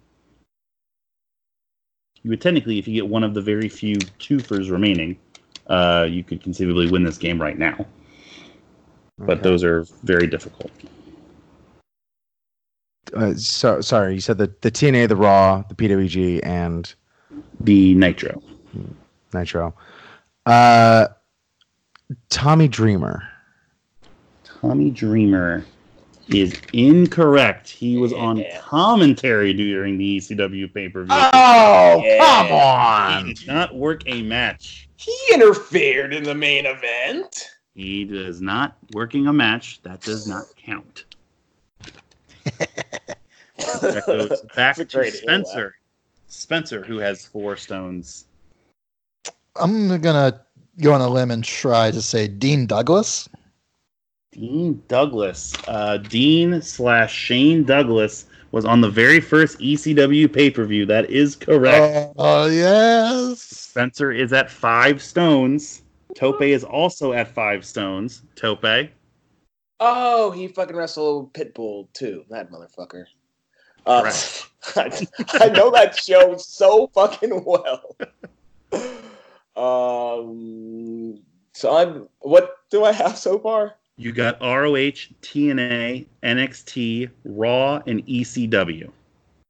You 2.23 2.29
would 2.29 2.41
technically, 2.41 2.79
if 2.79 2.87
you 2.87 2.93
get 2.93 3.07
one 3.07 3.23
of 3.23 3.33
the 3.33 3.41
very 3.41 3.67
few 3.67 3.95
twofers 4.19 4.71
remaining, 4.71 5.19
uh, 5.67 6.07
you 6.09 6.23
could 6.23 6.41
conceivably 6.41 6.89
win 6.89 7.03
this 7.03 7.17
game 7.17 7.41
right 7.41 7.57
now. 7.57 7.85
But 9.19 9.39
Okay. 9.39 9.43
those 9.43 9.63
are 9.63 9.83
very 10.03 10.27
difficult. 10.27 10.71
Uh, 13.13 13.33
so 13.35 13.81
sorry, 13.81 14.13
you 14.15 14.21
said 14.21 14.37
the 14.37 14.51
the 14.61 14.71
TNA, 14.71 15.07
the 15.09 15.15
Raw, 15.15 15.63
the 15.67 15.75
PWG, 15.75 16.39
and 16.43 16.93
The 17.59 17.93
Nitro. 17.93 18.41
Nitro. 19.33 19.75
Uh, 20.45 21.07
Tommy 22.29 22.67
Dreamer. 22.67 23.21
Tommy 24.43 24.89
Dreamer 24.89 25.65
is 26.33 26.59
incorrect. 26.73 27.69
He 27.69 27.97
was 27.97 28.11
on 28.13 28.43
commentary 28.59 29.53
during 29.53 29.97
the 29.97 30.17
ECW 30.17 30.73
pay 30.73 30.89
per 30.89 31.03
view. 31.03 31.15
Oh, 31.15 32.01
Yeah. 32.03 32.17
come 32.19 32.51
on! 32.51 33.11
he 33.25 33.29
on! 33.29 33.33
did 33.33 33.47
not 33.47 33.75
work 33.75 34.01
a 34.07 34.21
match. 34.23 34.89
He 34.95 35.15
interfered 35.33 36.13
in 36.13 36.23
the 36.23 36.35
main 36.35 36.65
event. 36.65 37.49
He 37.75 38.05
does 38.05 38.41
not 38.41 38.77
working 38.93 39.27
a 39.27 39.33
match. 39.33 39.81
That 39.83 40.01
does 40.01 40.27
not 40.27 40.45
count. 40.57 41.05
That 43.81 44.03
goes 44.05 44.41
back 44.55 44.75
to 44.77 44.85
great 44.85 45.13
heel 45.13 45.21
Spencer. 45.23 45.75
Spencer, 46.27 46.83
who 46.83 46.97
has 46.97 47.25
four 47.25 47.55
stones. 47.55 48.25
I'm 49.55 49.87
gonna 50.01 50.41
go 50.81 50.93
on 50.93 51.01
a 51.01 51.07
limb 51.09 51.31
and 51.31 51.43
try 51.43 51.91
to 51.91 52.01
say 52.01 52.27
Dean 52.27 52.65
Douglas. 52.65 53.29
Dean 54.33 54.81
Douglas. 54.87 55.53
Uh, 55.67 55.97
Dean 55.97 56.61
slash 56.61 57.13
Shane 57.13 57.63
Douglas 57.63 58.25
was 58.51 58.65
on 58.65 58.81
the 58.81 58.89
very 58.89 59.19
first 59.19 59.59
ECW 59.59 60.31
pay 60.31 60.51
per 60.51 60.65
view. 60.65 60.85
That 60.85 61.09
is 61.09 61.35
correct. 61.35 62.13
Oh 62.17 62.45
yes. 62.47 63.41
Spencer 63.41 64.11
is 64.11 64.33
at 64.33 64.51
five 64.51 65.01
stones. 65.01 65.81
Tope 66.15 66.43
is 66.43 66.63
also 66.63 67.13
at 67.13 67.27
five 67.27 67.65
stones. 67.65 68.23
Tope. 68.35 68.89
Oh, 69.79 70.31
he 70.31 70.47
fucking 70.47 70.75
wrestled 70.75 71.33
Pitbull 71.33 71.91
too. 71.93 72.25
That 72.29 72.51
motherfucker. 72.51 73.05
Uh, 73.85 74.11
I, 74.75 75.07
I 75.33 75.49
know 75.49 75.71
that 75.71 75.97
show 75.97 76.37
so 76.37 76.87
fucking 76.93 77.43
well. 77.43 77.95
Um, 79.55 81.19
so 81.53 81.77
I'm. 81.77 82.07
What 82.19 82.57
do 82.71 82.83
I 82.83 82.91
have 82.91 83.17
so 83.17 83.37
far? 83.37 83.75
You 83.97 84.11
got 84.11 84.41
ROH, 84.41 85.13
TNA, 85.21 86.07
NXT, 86.23 87.09
Raw, 87.25 87.81
and 87.85 88.05
ECW. 88.07 88.91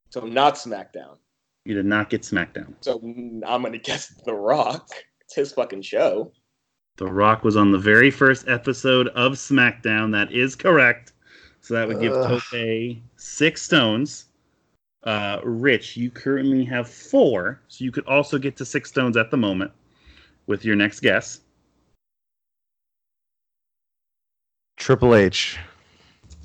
So 0.10 0.22
not 0.22 0.56
SmackDown. 0.56 1.18
You 1.66 1.76
did 1.76 1.86
not 1.86 2.10
get 2.10 2.24
SmackDown. 2.24 2.74
So 2.82 3.00
I'm 3.02 3.64
gonna 3.64 3.78
guess 3.78 4.10
The 4.26 4.34
Rock. 4.34 4.90
It's 5.22 5.36
his 5.36 5.54
fucking 5.54 5.84
show. 5.84 6.32
The 6.98 7.08
Rock 7.08 7.44
was 7.44 7.56
on 7.56 7.72
the 7.72 7.80
very 7.80 8.12
first 8.12 8.48
episode 8.48 9.08
of 9.10 9.34
SmackDown. 9.34 10.12
That 10.12 10.32
is 10.32 10.56
correct. 10.56 11.14
So 11.62 11.74
that 11.76 11.88
would 11.88 12.02
give 12.02 12.12
Ugh. 12.12 12.42
Tope 12.52 12.98
six 13.16 13.62
stones. 13.62 14.26
Uh, 15.04 15.40
Rich, 15.44 15.98
you 15.98 16.12
currently 16.12 16.66
have 16.66 16.90
four, 16.90 17.62
so 17.68 17.84
you 17.84 17.92
could 17.92 18.06
also 18.06 18.38
get 18.38 18.56
to 18.58 18.66
six 18.66 18.90
stones 18.90 19.16
at 19.16 19.32
the 19.32 19.38
moment 19.38 19.72
with 20.48 20.66
your 20.66 20.76
next 20.76 21.00
guess. 21.00 21.40
Triple 24.84 25.16
H. 25.16 25.58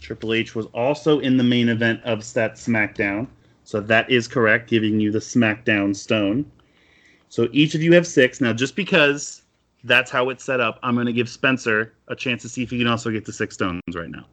Triple 0.01 0.33
H 0.33 0.55
was 0.55 0.67
also 0.67 1.19
in 1.19 1.37
the 1.37 1.43
main 1.43 1.69
event 1.69 2.01
of 2.05 2.21
that 2.35 2.55
SmackDown, 2.55 3.27
so 3.65 3.81
that 3.81 4.09
is 4.09 4.29
correct, 4.29 4.71
giving 4.71 5.01
you 5.01 5.11
the 5.11 5.19
SmackDown 5.19 5.95
stone. 5.95 6.49
So 7.31 7.49
each 7.51 7.75
of 7.75 7.83
you 7.83 7.93
have 7.95 8.07
six. 8.07 8.41
Now, 8.41 8.53
just 8.53 8.77
because 8.77 9.43
that's 9.83 10.09
how 10.09 10.29
it's 10.29 10.45
set 10.45 10.61
up, 10.61 10.79
I'm 10.85 10.95
going 10.95 11.09
to 11.09 11.13
give 11.13 11.29
Spencer 11.29 11.95
a 12.07 12.15
chance 12.15 12.43
to 12.43 12.49
see 12.49 12.63
if 12.63 12.71
he 12.71 12.79
can 12.79 12.87
also 12.87 13.11
get 13.11 13.25
to 13.27 13.33
six 13.33 13.57
stones 13.57 13.83
right 13.93 14.09
now. 14.09 14.25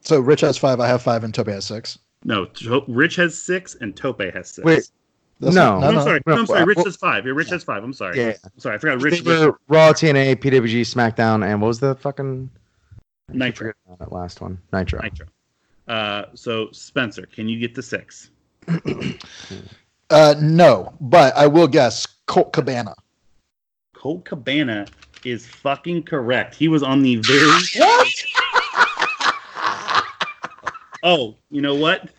So 0.00 0.18
Rich 0.18 0.40
has 0.40 0.58
five, 0.58 0.80
I 0.80 0.88
have 0.88 1.00
five, 1.00 1.22
and 1.22 1.32
Toby 1.32 1.52
has 1.52 1.64
six. 1.64 2.00
No, 2.24 2.46
To- 2.46 2.82
Rich 2.88 3.14
has 3.16 3.40
six 3.40 3.76
and 3.76 3.94
Tope 3.94 4.20
has 4.20 4.50
six. 4.50 4.64
Wait, 4.64 4.90
That's 5.38 5.54
No. 5.54 5.78
not- 5.78 5.94
I'm 5.94 6.00
sorry. 6.02 6.20
no, 6.26 6.34
No, 6.34 6.40
I'm 6.40 6.46
sorry. 6.46 6.64
Rich 6.64 6.76
well- 6.78 6.86
has 6.86 6.96
five. 6.96 7.24
Yeah, 7.24 7.34
Rich 7.36 7.50
has 7.50 7.62
five. 7.62 7.84
I'm 7.84 7.92
sorry. 7.92 8.18
Yeah. 8.18 8.32
I'm 8.42 8.58
sorry. 8.58 8.74
I 8.74 8.78
forgot. 8.78 9.00
Rich 9.00 9.20
They 9.22 9.46
were 9.46 9.56
Raw, 9.68 9.92
TNA, 9.92 10.34
PWG, 10.34 10.80
SmackDown, 10.80 11.46
and 11.46 11.60
what 11.62 11.68
was 11.68 11.78
the 11.78 11.94
fucking 11.94 12.50
Nitro. 13.32 13.72
that 13.98 14.12
last 14.12 14.40
one? 14.40 14.58
Nitro. 14.72 15.02
Nitro. 15.02 15.26
Uh, 15.88 16.24
so 16.34 16.68
Spencer, 16.72 17.26
can 17.26 17.48
you 17.48 17.58
get 17.58 17.74
to 17.74 17.82
six? 17.82 18.30
Uh, 20.10 20.34
no, 20.40 20.94
but 21.00 21.36
I 21.36 21.46
will 21.46 21.68
guess 21.68 22.06
Colt 22.26 22.52
Cabana. 22.52 22.94
Colt 23.92 24.24
Cabana 24.24 24.86
is 25.24 25.46
fucking 25.46 26.04
correct. 26.04 26.54
He 26.54 26.68
was 26.68 26.82
on 26.82 27.02
the 27.02 27.16
very. 27.16 27.50
What? 27.76 28.24
Oh, 31.02 31.36
you 31.50 31.60
know 31.60 31.74
what? 31.76 32.10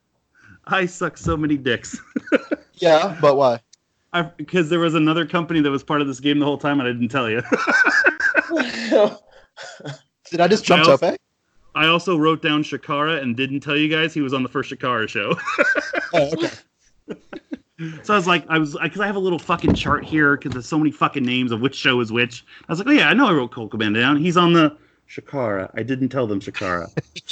I 0.66 0.86
suck 0.86 1.16
so 1.16 1.36
many 1.36 1.56
dicks. 1.56 2.00
Yeah, 2.74 3.16
but 3.20 3.36
why? 3.36 3.60
Because 4.36 4.68
there 4.68 4.80
was 4.80 4.96
another 4.96 5.24
company 5.24 5.60
that 5.60 5.70
was 5.70 5.84
part 5.84 6.00
of 6.00 6.08
this 6.08 6.18
game 6.18 6.40
the 6.40 6.44
whole 6.44 6.58
time, 6.58 6.80
and 6.80 6.88
I 6.88 6.92
didn't 6.92 7.10
tell 7.10 7.30
you. 7.30 7.40
Did 10.30 10.40
I 10.40 10.48
just 10.48 10.64
jump 10.64 10.86
I 10.86 10.90
also-? 10.90 11.16
I 11.74 11.86
also 11.88 12.16
wrote 12.16 12.42
down 12.42 12.62
Chikara 12.62 13.22
and 13.22 13.36
didn't 13.36 13.60
tell 13.60 13.76
you 13.76 13.88
guys 13.88 14.14
he 14.14 14.22
was 14.22 14.32
on 14.32 14.42
the 14.42 14.48
first 14.48 14.70
Chikara 14.70 15.08
show. 15.08 15.38
Oh, 16.14 16.30
okay. 16.32 16.50
So 18.04 18.14
I 18.14 18.16
was 18.16 18.26
like, 18.26 18.46
I 18.48 18.58
was 18.58 18.74
because 18.80 19.00
I 19.00 19.06
have 19.06 19.16
a 19.16 19.20
little 19.20 19.40
fucking 19.40 19.74
chart 19.74 20.04
here 20.04 20.36
because 20.36 20.52
there's 20.52 20.66
so 20.66 20.78
many 20.78 20.90
fucking 20.90 21.24
names 21.24 21.52
of 21.52 21.60
which 21.60 21.74
show 21.74 22.00
is 22.00 22.10
which. 22.10 22.44
I 22.66 22.72
was 22.72 22.78
like, 22.78 22.88
oh 22.88 22.92
yeah, 22.92 23.08
I 23.08 23.12
know 23.12 23.26
I 23.26 23.32
wrote 23.32 23.50
Colt 23.50 23.72
Cabana 23.72 24.00
down. 24.00 24.16
He's 24.16 24.36
on 24.36 24.54
the 24.54 24.74
Chikara. 25.10 25.70
I 25.74 25.82
didn't 25.82 26.08
tell 26.08 26.26
them 26.26 26.40
Chikara. 26.40 26.88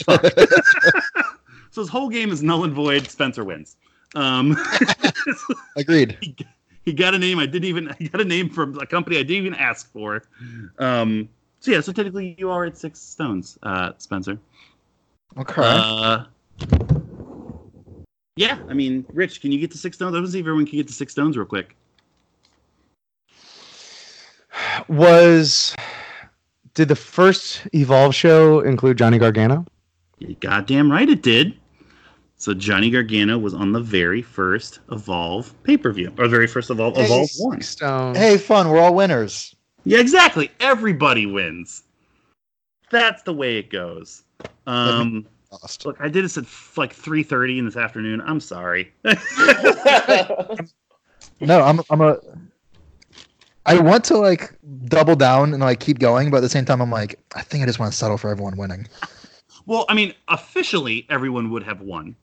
So 1.75 1.81
his 1.81 1.89
whole 1.91 2.09
game 2.09 2.31
is 2.31 2.41
null 2.41 2.63
and 2.63 2.73
void. 2.73 3.11
Spencer 3.11 3.43
wins. 3.43 3.77
Um, 4.15 4.57
Agreed. 5.77 6.17
he 6.85 6.93
got 6.93 7.15
a 7.15 7.19
name 7.19 7.41
I 7.41 7.47
didn't 7.47 7.65
even. 7.65 7.93
He 7.99 8.09
got 8.09 8.21
a 8.21 8.25
name 8.25 8.49
from 8.49 8.79
a 8.79 8.87
company 8.87 9.17
I 9.17 9.25
didn't 9.25 9.47
even 9.47 9.55
ask 9.55 9.93
for. 9.93 10.23
Um, 10.79 11.29
so 11.65 11.71
yeah, 11.71 11.81
so 11.81 11.93
technically 11.93 12.35
you 12.37 12.51
are 12.51 12.67
at 12.67 12.77
six 12.77 13.01
stones, 13.01 13.59
uh, 13.63 13.93
Spencer. 13.97 14.39
Okay. 15.39 15.63
Uh, 15.65 16.25
yeah, 18.37 18.59
I 18.69 18.75
mean, 18.75 19.07
Rich, 19.15 19.41
can 19.41 19.51
you 19.51 19.59
get 19.59 19.71
to 19.71 19.79
six 19.79 19.97
stones? 19.97 20.15
I 20.15 20.19
want 20.19 20.27
to 20.27 20.33
see 20.33 20.41
if 20.41 20.43
everyone 20.43 20.67
can 20.67 20.77
get 20.77 20.89
to 20.89 20.93
six 20.93 21.13
stones 21.13 21.39
real 21.39 21.47
quick. 21.47 21.75
Was 24.89 25.75
did 26.75 26.89
the 26.89 26.97
first 26.97 27.67
Evolve 27.73 28.15
show 28.15 28.61
include 28.61 28.99
Johnny 28.99 29.17
Gargano? 29.17 29.65
You're 30.19 30.37
goddamn 30.41 30.93
right 30.93 31.09
it 31.09 31.23
did. 31.23 31.55
So 32.37 32.53
Johnny 32.53 32.91
Gargano 32.91 33.39
was 33.39 33.55
on 33.55 33.73
the 33.73 33.81
very 33.81 34.21
first 34.21 34.81
Evolve 34.93 35.55
pay 35.63 35.79
per 35.79 35.93
view, 35.93 36.13
or 36.19 36.25
the 36.25 36.29
very 36.29 36.47
first 36.47 36.69
Evolve 36.69 36.95
Hey, 36.97 37.05
Evolve 37.07 37.31
one. 37.39 37.63
Stone. 37.63 38.17
hey, 38.17 38.37
fun. 38.37 38.69
We're 38.69 38.81
all 38.81 38.95
winners. 38.95 39.54
Yeah, 39.85 40.01
exactly. 40.01 40.51
Everybody 40.61 41.27
wins. 41.27 41.83
That's 42.91 43.23
the 43.23 43.33
way 43.33 43.59
it 43.59 43.71
goes. 43.71 44.23
Um, 44.67 45.27
Lost. 45.51 45.85
look, 45.85 45.97
I 46.01 46.09
did 46.09 46.25
this 46.25 46.39
at 46.39 46.45
f- 46.45 46.77
like 46.77 46.93
three 46.93 47.23
thirty 47.23 47.59
in 47.59 47.65
this 47.65 47.77
afternoon. 47.77 48.21
I'm 48.23 48.41
sorry. 48.41 48.93
No, 51.41 51.61
I'm. 51.61 51.81
I'm 51.91 52.01
a. 52.01 52.19
I 53.67 53.79
want 53.79 54.05
to 54.05 54.19
like 54.19 54.53
double 54.87 55.17
down 55.17 55.53
and 55.53 55.63
like 55.63 55.81
keep 55.81 55.99
going, 55.99 56.31
but 56.31 56.39
at 56.39 56.41
the 56.41 56.49
same 56.49 56.65
time, 56.65 56.83
I'm 56.83 56.91
like, 56.91 57.19
I 57.35 57.43
think 57.43 57.63
I 57.63 57.67
just 57.67 57.79
want 57.79 57.93
to 57.93 57.97
settle 57.99 58.19
for 58.19 58.31
everyone 58.31 58.57
winning. 58.57 58.87
Well, 59.67 59.87
I 59.89 59.95
mean, 59.95 60.15
officially 60.29 61.07
everyone 61.09 61.51
would 61.51 61.63
have 61.63 61.81
won. 61.81 62.15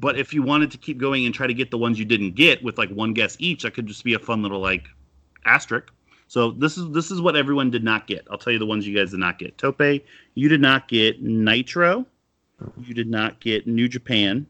But 0.00 0.18
if 0.18 0.32
you 0.32 0.42
wanted 0.42 0.70
to 0.72 0.78
keep 0.78 0.98
going 0.98 1.24
and 1.26 1.34
try 1.34 1.46
to 1.46 1.54
get 1.54 1.70
the 1.70 1.78
ones 1.78 1.98
you 1.98 2.04
didn't 2.04 2.34
get 2.34 2.62
with 2.62 2.78
like 2.78 2.90
one 2.90 3.12
guess 3.12 3.36
each, 3.38 3.62
that 3.62 3.74
could 3.74 3.86
just 3.86 4.04
be 4.04 4.14
a 4.14 4.18
fun 4.18 4.42
little 4.42 4.60
like 4.60 4.88
asterisk. 5.44 5.92
So 6.28 6.50
this 6.52 6.76
is 6.76 6.90
this 6.90 7.10
is 7.10 7.20
what 7.20 7.36
everyone 7.36 7.70
did 7.70 7.82
not 7.82 8.06
get. 8.06 8.26
I'll 8.30 8.38
tell 8.38 8.52
you 8.52 8.58
the 8.58 8.66
ones 8.66 8.86
you 8.86 8.96
guys 8.96 9.10
did 9.10 9.20
not 9.20 9.38
get. 9.38 9.58
Tope, 9.58 9.80
you 10.34 10.48
did 10.48 10.60
not 10.60 10.86
get 10.88 11.22
Nitro. 11.22 12.06
You 12.76 12.94
did 12.94 13.08
not 13.08 13.40
get 13.40 13.66
New 13.66 13.88
Japan. 13.88 14.46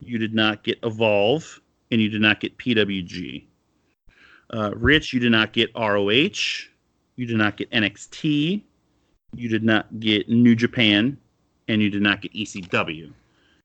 You 0.00 0.18
did 0.18 0.34
not 0.34 0.62
get 0.64 0.78
Evolve, 0.82 1.60
and 1.90 2.00
you 2.00 2.08
did 2.08 2.20
not 2.20 2.40
get 2.40 2.56
PWG. 2.58 3.44
Uh, 4.52 4.72
Rich, 4.76 5.12
you 5.12 5.20
did 5.20 5.32
not 5.32 5.52
get 5.52 5.70
ROH. 5.74 6.66
You 7.16 7.26
did 7.26 7.36
not 7.36 7.56
get 7.56 7.70
NXT. 7.70 8.62
You 9.34 9.48
did 9.48 9.62
not 9.62 10.00
get 10.00 10.28
New 10.28 10.54
Japan 10.54 11.18
and 11.68 11.82
you 11.82 11.90
did 11.90 12.02
not 12.02 12.20
get 12.22 12.32
ECW. 12.32 13.12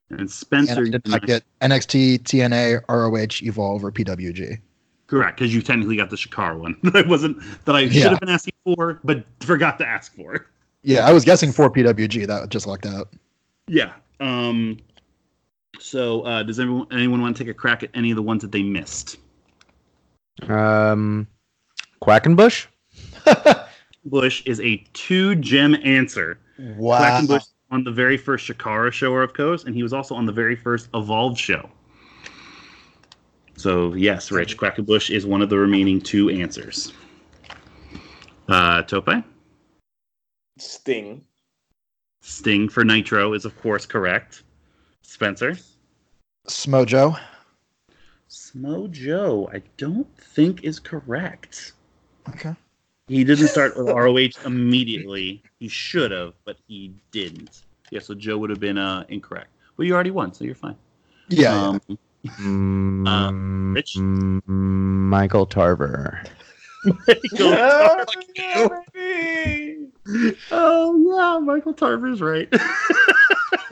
And 0.10 0.20
And 0.20 0.32
Spencer, 0.32 0.82
I 0.82 0.84
did 0.84 0.92
did 0.92 1.08
not 1.08 1.22
not 1.22 1.28
get 1.28 1.44
NXT, 1.62 2.20
TNA, 2.24 2.82
ROH, 2.90 3.46
Evolve, 3.48 3.84
or 3.84 3.92
PWG. 3.92 4.60
Correct 5.08 5.38
because 5.38 5.54
you 5.54 5.62
technically 5.62 5.98
got 5.98 6.10
the 6.10 6.16
Shakar 6.16 6.58
one 6.58 6.78
that 6.84 6.96
I 6.96 7.08
wasn't 7.08 7.38
that 7.66 7.76
I 7.76 7.90
should 7.90 8.04
have 8.04 8.20
been 8.20 8.30
asking 8.30 8.54
for, 8.64 9.00
but 9.04 9.26
forgot 9.42 9.78
to 9.80 9.88
ask 9.88 10.16
for. 10.16 10.48
Yeah, 10.82 11.08
I 11.08 11.14
was 11.14 11.24
guessing 11.24 11.52
for 11.52 11.70
PWG. 11.70 12.28
That 12.28 12.50
just 12.50 12.68
lucked 12.68 12.86
out. 12.86 13.10
Yeah. 13.68 13.94
Um. 14.20 14.80
So, 15.80 16.22
uh, 16.22 16.44
does 16.44 16.60
everyone 16.60 16.88
anyone 16.92 17.22
want 17.22 17.36
to 17.36 17.44
take 17.44 17.50
a 17.50 17.54
crack 17.54 17.84
at 17.84 17.90
any 17.94 18.12
of 18.12 18.16
the 18.16 18.22
ones 18.22 18.42
that 18.42 18.52
they 18.52 18.64
missed? 18.64 19.18
Um, 20.48 21.28
Quackenbush. 22.02 22.68
Bush 24.06 24.44
is 24.46 24.60
a 24.62 24.78
two 24.94 25.36
gem 25.36 25.76
answer. 25.84 26.40
Wow. 26.58 27.00
Quackenbush 27.00 27.48
on 27.72 27.84
the 27.84 27.92
very 27.92 28.18
first 28.18 28.48
Chikara 28.48 28.92
show, 28.92 29.16
of 29.16 29.34
course, 29.34 29.64
and 29.64 29.76
he 29.76 29.84
was 29.84 29.94
also 29.94 30.16
on 30.16 30.26
the 30.26 30.32
very 30.32 30.56
first 30.56 30.90
Evolved 30.94 31.38
show. 31.38 31.70
So 33.56 33.94
yes, 33.94 34.32
Rich 34.32 34.58
Quackenbush 34.58 35.14
is 35.14 35.26
one 35.26 35.42
of 35.42 35.50
the 35.50 35.58
remaining 35.58 36.02
two 36.02 36.30
answers. 36.30 36.94
Uh, 38.50 38.82
Tope 38.84 39.24
Sting. 40.58 41.24
Sting 42.22 42.70
for 42.70 42.84
Nitro 42.84 43.34
is 43.34 43.46
of 43.46 43.60
course 43.62 43.86
correct. 43.86 44.44
Spencer 45.02 45.58
Samoa 46.48 46.86
Joe. 46.86 47.18
Smojo, 48.34 49.54
I 49.54 49.62
don't 49.78 50.08
think 50.18 50.64
is 50.64 50.80
correct. 50.80 51.74
Okay. 52.30 52.56
He 53.08 53.24
didn't 53.24 53.48
start 53.48 53.78
with 53.78 53.88
ROH 53.88 54.44
immediately. 54.46 55.44
He 55.60 55.68
should 55.68 56.10
have, 56.12 56.34
but 56.44 56.58
he 56.68 56.94
didn't. 57.12 57.62
Yeah, 57.92 58.00
so 58.00 58.16
Joe 58.16 58.40
would 58.40 58.50
have 58.50 58.60
been 58.60 58.80
uh, 58.80 59.04
incorrect. 59.10 59.50
Well, 59.78 59.86
you 59.86 59.94
already 59.94 60.10
won, 60.10 60.34
so 60.34 60.46
you're 60.46 60.56
fine. 60.56 60.76
Yeah. 61.30 61.54
Um, 61.54 61.82
Mm, 62.26 63.76
Rich? 63.76 63.96
mm, 63.96 64.42
Michael 64.48 65.46
Tarver. 65.46 66.24
oh 70.52 70.98
yeah, 71.16 71.40
Michael 71.44 71.74
Tarver's 71.74 72.22
right. 72.22 72.48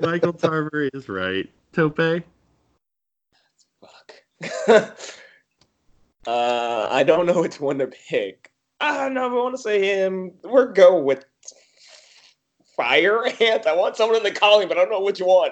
Michael 0.00 0.32
Tarver 0.32 0.88
is 0.94 1.08
right. 1.08 1.50
Tope. 1.72 2.24
Fuck. 3.80 4.14
uh, 6.26 6.88
I 6.90 7.02
don't 7.04 7.26
know 7.26 7.42
which 7.42 7.60
one 7.60 7.78
to 7.78 7.88
pick. 7.88 8.50
I 8.80 8.96
don't 8.98 9.14
know. 9.14 9.26
if 9.26 9.32
I 9.32 9.36
want 9.36 9.56
to 9.56 9.62
say 9.62 9.82
him. 9.82 10.32
We're 10.42 10.72
go 10.72 11.00
with 11.00 11.24
Fire 12.76 13.24
Ant. 13.40 13.66
I 13.66 13.74
want 13.74 13.96
someone 13.96 14.16
in 14.16 14.22
the 14.22 14.32
colony, 14.32 14.66
but 14.66 14.78
I 14.78 14.80
don't 14.80 14.90
know 14.90 15.00
which 15.00 15.20
one. 15.20 15.50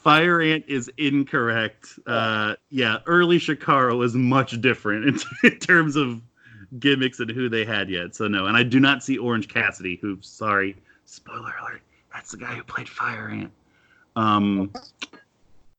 Fire 0.00 0.40
Ant 0.40 0.64
is 0.66 0.90
incorrect. 0.96 1.98
Uh, 2.06 2.54
yeah, 2.70 2.98
early 3.06 3.38
Chikara 3.38 4.02
is 4.04 4.14
much 4.14 4.60
different 4.60 5.04
in, 5.06 5.18
in 5.52 5.58
terms 5.58 5.96
of 5.96 6.22
gimmicks 6.78 7.20
and 7.20 7.30
who 7.30 7.48
they 7.48 7.64
had 7.64 7.88
yet. 7.90 8.14
So 8.14 8.28
no, 8.28 8.46
and 8.46 8.56
I 8.56 8.62
do 8.62 8.80
not 8.80 9.02
see 9.02 9.18
Orange 9.18 9.48
Cassidy. 9.48 9.96
Who, 10.00 10.18
sorry, 10.20 10.76
spoiler 11.04 11.52
alert, 11.60 11.82
that's 12.12 12.30
the 12.32 12.38
guy 12.38 12.54
who 12.54 12.62
played 12.64 12.88
Fire 12.88 13.28
Ant. 13.28 13.52
Um, 14.16 14.70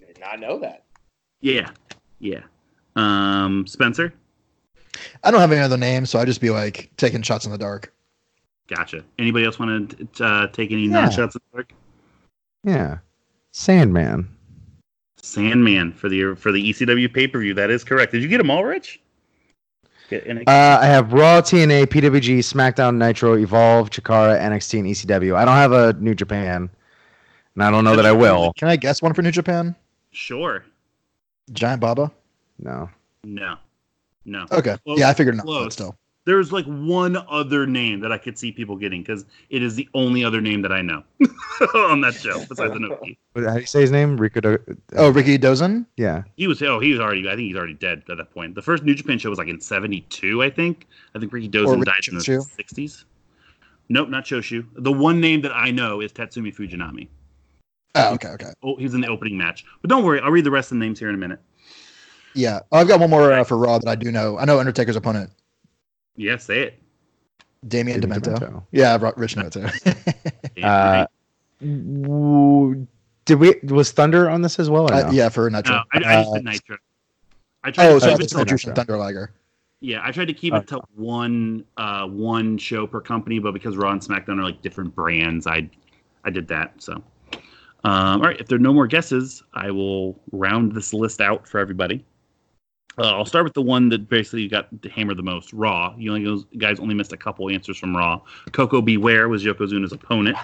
Did 0.05 0.19
not 0.19 0.39
know 0.39 0.59
that. 0.59 0.83
yeah, 1.41 1.71
yeah. 2.19 2.41
Um, 2.95 3.65
Spencer, 3.67 4.13
I 5.23 5.31
don't 5.31 5.39
have 5.41 5.51
any 5.51 5.61
other 5.61 5.77
names, 5.77 6.09
so 6.09 6.19
I'd 6.19 6.27
just 6.27 6.41
be 6.41 6.49
like 6.51 6.89
taking 6.97 7.21
shots 7.23 7.45
in 7.45 7.51
the 7.51 7.57
dark. 7.57 7.91
gotcha. 8.67 9.03
Anybody 9.19 9.45
else 9.45 9.57
want 9.59 10.13
to 10.15 10.23
uh, 10.25 10.47
take 10.47 10.71
any 10.71 10.83
Yeah. 10.85 11.01
non 11.01 11.11
shots 11.11 11.35
in 11.35 11.41
the 11.51 11.57
dark? 11.57 11.73
Yeah. 12.63 12.97
Sandman. 13.57 14.29
Sandman 15.19 15.91
for 15.91 16.09
the 16.09 16.35
for 16.35 16.51
the 16.51 16.69
ECW 16.69 17.11
pay 17.11 17.27
per 17.27 17.39
view. 17.39 17.55
That 17.55 17.71
is 17.71 17.83
correct. 17.83 18.11
Did 18.11 18.21
you 18.21 18.27
get 18.27 18.37
them 18.37 18.51
all, 18.51 18.63
Rich? 18.63 19.01
Uh, 20.11 20.45
I 20.47 20.85
have 20.85 21.11
Raw, 21.11 21.41
TNA, 21.41 21.87
PWG, 21.87 22.37
SmackDown, 22.37 22.95
Nitro, 22.95 23.33
Evolve, 23.35 23.89
Chikara, 23.89 24.39
NXT, 24.39 24.79
and 24.79 24.87
ECW. 24.87 25.35
I 25.35 25.43
don't 25.43 25.55
have 25.55 25.71
a 25.71 25.93
New 25.93 26.13
Japan, 26.13 26.69
and 27.55 27.63
I 27.63 27.71
don't 27.71 27.83
know 27.83 27.95
that 27.95 28.05
I 28.05 28.11
will. 28.11 28.53
Can 28.53 28.69
I 28.69 28.75
guess 28.75 29.01
one 29.01 29.13
for 29.13 29.23
New 29.23 29.31
Japan? 29.31 29.75
sure. 30.11 30.63
Giant 31.51 31.81
Baba. 31.81 32.11
No. 32.59 32.89
No. 33.23 33.55
No. 34.25 34.45
Okay. 34.51 34.77
Close, 34.83 34.99
yeah, 34.99 35.09
I 35.09 35.13
figured 35.13 35.35
not. 35.35 35.45
close. 35.45 35.65
But 35.65 35.73
still. 35.73 35.95
There's 36.27 36.51
like 36.51 36.65
one 36.65 37.15
other 37.29 37.65
name 37.65 38.01
that 38.01 38.11
I 38.11 38.17
could 38.17 38.37
see 38.37 38.51
people 38.51 38.75
getting 38.75 39.01
because 39.01 39.23
it 39.49 39.63
is 39.63 39.75
the 39.75 39.87
only 39.93 40.25
other 40.25 40.41
name 40.41 40.61
that 40.63 40.73
I 40.73 40.81
know 40.81 41.01
on 41.73 42.01
that 42.01 42.15
show 42.15 42.43
besides. 42.45 42.73
What- 42.77 43.43
How 43.45 43.53
do 43.53 43.59
you 43.61 43.65
say 43.65 43.79
his 43.81 43.91
name? 43.91 44.17
Rico. 44.17 44.41
Do- 44.41 44.57
Oh, 44.97 45.11
Rikidozan. 45.11 45.85
yeah. 45.95 46.23
He 46.35 46.47
was 46.47 46.61
oh 46.61 46.79
he 46.79 46.91
was 46.91 46.99
already 46.99 47.21
I 47.27 47.31
think 47.35 47.47
he's 47.47 47.55
already 47.55 47.75
dead 47.75 48.03
at 48.09 48.17
that 48.17 48.31
point. 48.33 48.55
The 48.55 48.61
first 48.61 48.83
New 48.83 48.93
Japan 48.93 49.17
show 49.19 49.29
was 49.29 49.39
like 49.39 49.47
in 49.47 49.61
'72, 49.61 50.43
I 50.43 50.49
think. 50.49 50.85
I 51.15 51.19
think 51.19 51.31
Rikidozan 51.31 51.85
died 51.85 52.07
in 52.09 52.15
the 52.15 52.21
Choshu. 52.23 52.45
'60s. 52.59 53.05
Nope, 53.89 54.09
not 54.09 54.25
Choshu. 54.25 54.65
The 54.75 54.91
one 54.91 55.21
name 55.21 55.39
that 55.41 55.55
I 55.55 55.71
know 55.71 56.01
is 56.01 56.11
Tatsumi 56.11 56.53
Fujinami. 56.53 57.07
Oh, 57.95 58.13
okay, 58.15 58.27
okay. 58.29 58.51
Oh, 58.61 58.75
he 58.75 58.83
was 58.83 58.93
in 58.93 58.99
the 59.01 59.07
opening 59.07 59.37
match. 59.37 59.63
But 59.81 59.89
don't 59.89 60.03
worry, 60.03 60.19
I'll 60.19 60.29
read 60.31 60.43
the 60.43 60.51
rest 60.51 60.73
of 60.73 60.77
the 60.77 60.83
names 60.85 60.99
here 60.99 61.07
in 61.07 61.15
a 61.15 61.17
minute. 61.17 61.39
Yeah, 62.35 62.59
oh, 62.73 62.79
I've 62.79 62.87
got 62.89 62.99
one 62.99 63.09
more 63.09 63.31
uh, 63.31 63.45
for 63.45 63.57
Raw 63.57 63.79
that 63.79 63.87
I 63.87 63.95
do 63.95 64.11
know. 64.11 64.37
I 64.37 64.43
know 64.45 64.59
Undertaker's 64.59 64.97
opponent, 64.97 65.31
Yeah, 66.17 66.37
say 66.37 66.61
it. 66.63 66.79
Damian 67.67 68.01
Damien 68.01 68.21
Demento. 68.21 68.39
Demento. 68.39 68.63
Yeah, 68.71 69.11
Rich 69.15 69.35
Demento. 69.35 70.25
Yeah, 70.57 71.05
Uh, 71.05 71.07
w- 71.61 72.87
Did 73.25 73.35
we? 73.39 73.55
Was 73.69 73.91
Thunder 73.91 74.29
on 74.29 74.41
this 74.41 74.59
as 74.59 74.69
well? 74.69 74.91
Or 74.91 74.95
no? 74.95 75.07
uh, 75.07 75.11
yeah, 75.11 75.29
for 75.29 75.49
Nitro. 75.49 75.75
no, 75.75 75.83
I, 75.93 75.97
I 75.97 75.99
just 75.99 76.29
Uh, 76.29 76.33
did 76.35 76.43
Nitro. 76.45 76.77
I 77.63 77.71
tried 77.71 77.87
oh, 77.87 77.93
to 77.95 77.99
so 78.01 78.09
it 78.11 78.19
it's 78.21 78.33
to 78.33 78.39
Nitro. 78.39 78.57
Jushin 78.57 78.75
Thunder 78.75 78.97
Liger. 78.97 79.31
Yeah, 79.79 80.01
I 80.03 80.11
tried 80.11 80.25
to 80.25 80.33
keep 80.33 80.53
it 80.55 80.67
to 80.69 80.81
one 80.95 81.63
uh 81.77 82.07
one 82.07 82.57
show 82.57 82.87
per 82.87 82.99
company, 82.99 83.37
but 83.37 83.53
because 83.53 83.77
Raw 83.77 83.91
and 83.91 84.01
SmackDown 84.01 84.39
are 84.39 84.43
like 84.43 84.61
different 84.63 84.95
brands, 84.95 85.45
I 85.45 85.69
I 86.23 86.31
did 86.31 86.47
that. 86.47 86.73
So, 86.81 86.93
um, 86.93 87.03
all 87.83 88.19
right, 88.21 88.39
if 88.39 88.47
there 88.47 88.55
are 88.55 88.59
no 88.59 88.73
more 88.73 88.87
guesses, 88.87 89.43
I 89.53 89.69
will 89.69 90.19
round 90.31 90.71
this 90.73 90.93
list 90.93 91.21
out 91.21 91.47
for 91.47 91.59
everybody. 91.59 92.03
Uh, 92.99 93.15
I'll 93.15 93.25
start 93.25 93.43
with 93.43 93.53
the 93.53 93.61
one 93.61 93.89
that 93.89 94.09
basically 94.09 94.47
got 94.47 94.69
hammered 94.91 95.17
the 95.17 95.23
most. 95.23 95.53
Raw. 95.53 95.93
You 95.97 96.13
only 96.15 96.43
guys 96.57 96.79
only 96.79 96.95
missed 96.95 97.13
a 97.13 97.17
couple 97.17 97.49
answers 97.49 97.77
from 97.77 97.95
Raw. 97.95 98.21
Koko 98.53 98.81
B. 98.81 98.97
Ware 98.97 99.29
was 99.29 99.43
Yokozuna's 99.43 99.91
opponent. 99.91 100.37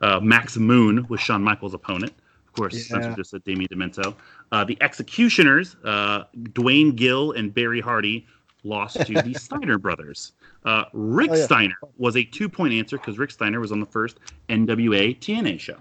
Uh, 0.00 0.18
Max 0.20 0.56
Moon 0.56 1.06
was 1.08 1.20
Shawn 1.20 1.42
Michaels' 1.42 1.74
opponent. 1.74 2.12
Of 2.48 2.52
course, 2.54 2.74
Yeah. 2.74 2.80
Spencer 2.98 3.14
just 3.16 3.30
said 3.30 3.44
Damien 3.44 3.68
Demento. 3.72 4.14
Uh, 4.50 4.64
the 4.64 4.76
Executioners, 4.80 5.76
uh, 5.84 6.24
Duane 6.52 6.96
Gill 6.96 7.32
and 7.32 7.54
Barry 7.54 7.80
Hardy, 7.80 8.26
lost 8.64 9.06
to 9.06 9.14
the 9.22 9.34
Steiner 9.38 9.78
brothers. 9.78 10.32
Uh, 10.64 10.84
Rick 10.92 11.30
Oh, 11.30 11.36
yeah. 11.36 11.44
Steiner 11.44 11.76
was 11.96 12.16
a 12.16 12.24
two 12.24 12.48
point 12.48 12.74
answer 12.74 12.98
because 12.98 13.18
Rick 13.18 13.30
Steiner 13.30 13.60
was 13.60 13.70
on 13.72 13.78
the 13.78 13.86
first 13.86 14.18
NWA 14.48 15.16
TNA 15.20 15.60
show. 15.60 15.76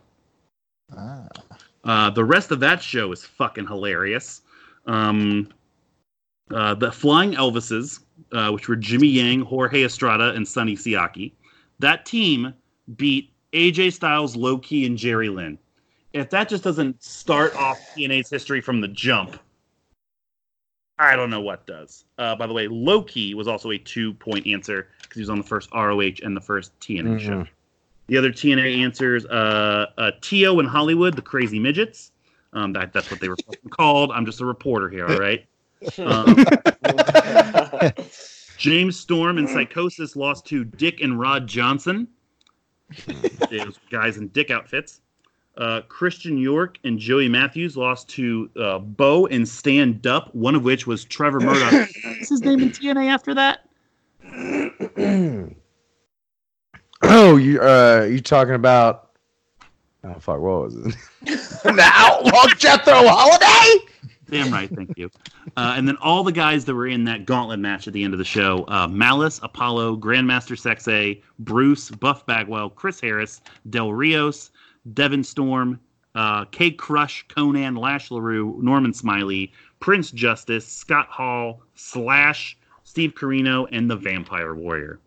Ah. 0.95 1.27
Uh, 1.85 2.09
the 2.11 2.23
rest 2.23 2.51
of 2.51 2.59
that 2.59 2.81
show 2.83 3.11
is 3.11 3.23
fucking 3.25 3.65
hilarious. 3.65 4.41
Um, 4.85 5.47
uh, 6.53 6.73
the 6.75 6.91
Flying 6.91 7.33
Elvises, 7.33 7.99
uh, 8.31 8.51
which 8.51 8.67
were 8.67 8.75
Jimmy 8.75 9.07
Yang, 9.07 9.41
Jorge 9.41 9.83
Estrada, 9.83 10.31
and 10.33 10.47
Sonny 10.47 10.75
Siaki, 10.75 11.31
that 11.79 12.05
team 12.05 12.53
beat 12.97 13.31
AJ 13.53 13.93
Styles, 13.93 14.35
Low 14.35 14.57
Ki, 14.57 14.85
and 14.85 14.97
Jerry 14.97 15.29
Lynn. 15.29 15.57
If 16.13 16.29
that 16.31 16.49
just 16.49 16.63
doesn't 16.63 17.01
start 17.03 17.55
off 17.55 17.79
TNA's 17.95 18.29
history 18.29 18.61
from 18.61 18.81
the 18.81 18.87
jump, 18.87 19.39
I 20.97 21.15
don't 21.15 21.29
know 21.29 21.39
what 21.39 21.65
does. 21.65 22.03
Uh, 22.17 22.35
by 22.35 22.45
the 22.45 22.53
way, 22.53 22.67
Low 22.67 23.01
Ki 23.03 23.33
was 23.33 23.47
also 23.47 23.71
a 23.71 23.77
two 23.77 24.13
point 24.15 24.45
answer 24.47 24.89
because 25.01 25.15
he 25.15 25.21
was 25.21 25.29
on 25.29 25.37
the 25.37 25.43
first 25.43 25.69
ROH 25.73 26.21
and 26.23 26.35
the 26.35 26.41
first 26.41 26.77
TNA 26.81 27.19
show. 27.19 27.31
Mhm. 27.43 27.47
The 28.07 28.17
other 28.17 28.31
TNA 28.31 28.83
answers, 28.83 29.25
uh, 29.27 29.85
uh, 29.97 30.11
Tio 30.19 30.59
in 30.59 30.65
Hollywood, 30.65 31.15
the 31.15 31.21
Crazy 31.21 31.59
Midgets. 31.59 32.11
Um, 32.53 32.73
that, 32.73 32.91
that's 32.91 33.11
what 33.11 33.19
they 33.19 33.29
were 33.29 33.37
called. 33.69 34.11
I'm 34.11 34.25
just 34.25 34.41
a 34.41 34.45
reporter 34.45 34.89
here, 34.89 35.07
all 35.07 35.19
right? 35.19 35.45
Um, 35.97 36.45
James 38.57 38.99
Storm 38.99 39.37
and 39.37 39.47
Psychosis 39.47 40.15
lost 40.15 40.45
to 40.47 40.65
Dick 40.65 41.01
and 41.01 41.19
Rod 41.19 41.47
Johnson. 41.47 42.07
Those 43.49 43.79
guys 43.89 44.17
in 44.17 44.27
Dick 44.29 44.51
outfits. 44.51 45.01
Uh, 45.57 45.81
Christian 45.89 46.37
York 46.37 46.77
and 46.85 46.97
Joey 46.97 47.27
Matthews 47.27 47.75
lost 47.75 48.07
to 48.09 48.49
uh, 48.59 48.79
Bo 48.79 49.27
and 49.27 49.47
Stand 49.47 50.07
Up, 50.07 50.33
one 50.33 50.55
of 50.55 50.63
which 50.63 50.87
was 50.87 51.03
Trevor 51.03 51.41
Murdoch. 51.41 51.89
What's 52.03 52.29
his 52.29 52.41
name 52.41 52.61
in 52.61 52.69
TNA 52.69 53.07
after 53.07 53.33
that? 53.33 53.65
oh, 57.03 57.35
you 57.37 57.61
uh, 57.61 58.07
you 58.09 58.21
talking 58.21 58.55
about? 58.55 59.09
Oh 60.03 60.13
fuck! 60.13 60.39
What 60.39 60.63
was 60.63 60.75
it? 60.75 60.95
the 61.23 61.91
Outlaw 61.93 62.47
Jethro 62.57 63.05
Holiday. 63.05 63.85
Damn 64.29 64.51
right, 64.51 64.69
thank 64.69 64.97
you. 64.97 65.09
Uh, 65.57 65.73
and 65.75 65.87
then 65.87 65.97
all 65.97 66.23
the 66.23 66.31
guys 66.31 66.65
that 66.65 66.75
were 66.75 66.87
in 66.87 67.03
that 67.05 67.25
gauntlet 67.25 67.59
match 67.59 67.87
at 67.87 67.93
the 67.93 68.03
end 68.03 68.13
of 68.13 68.17
the 68.17 68.25
show 68.25 68.65
uh, 68.67 68.87
Malice, 68.87 69.39
Apollo, 69.43 69.97
Grandmaster 69.97 70.57
Sexay, 70.57 71.21
Bruce, 71.39 71.89
Buff 71.89 72.25
Bagwell, 72.25 72.69
Chris 72.69 72.99
Harris, 72.99 73.41
Del 73.69 73.93
Rios, 73.93 74.51
Devin 74.93 75.23
Storm, 75.23 75.79
uh, 76.15 76.45
K 76.45 76.71
Crush, 76.71 77.25
Conan, 77.27 77.75
Lash 77.75 78.11
LaRue, 78.11 78.59
Norman 78.61 78.93
Smiley, 78.93 79.51
Prince 79.79 80.11
Justice, 80.11 80.67
Scott 80.67 81.07
Hall, 81.07 81.61
Slash, 81.75 82.57
Steve 82.83 83.13
Corino, 83.15 83.67
and 83.71 83.89
the 83.89 83.95
Vampire 83.95 84.53
Warrior. 84.53 84.99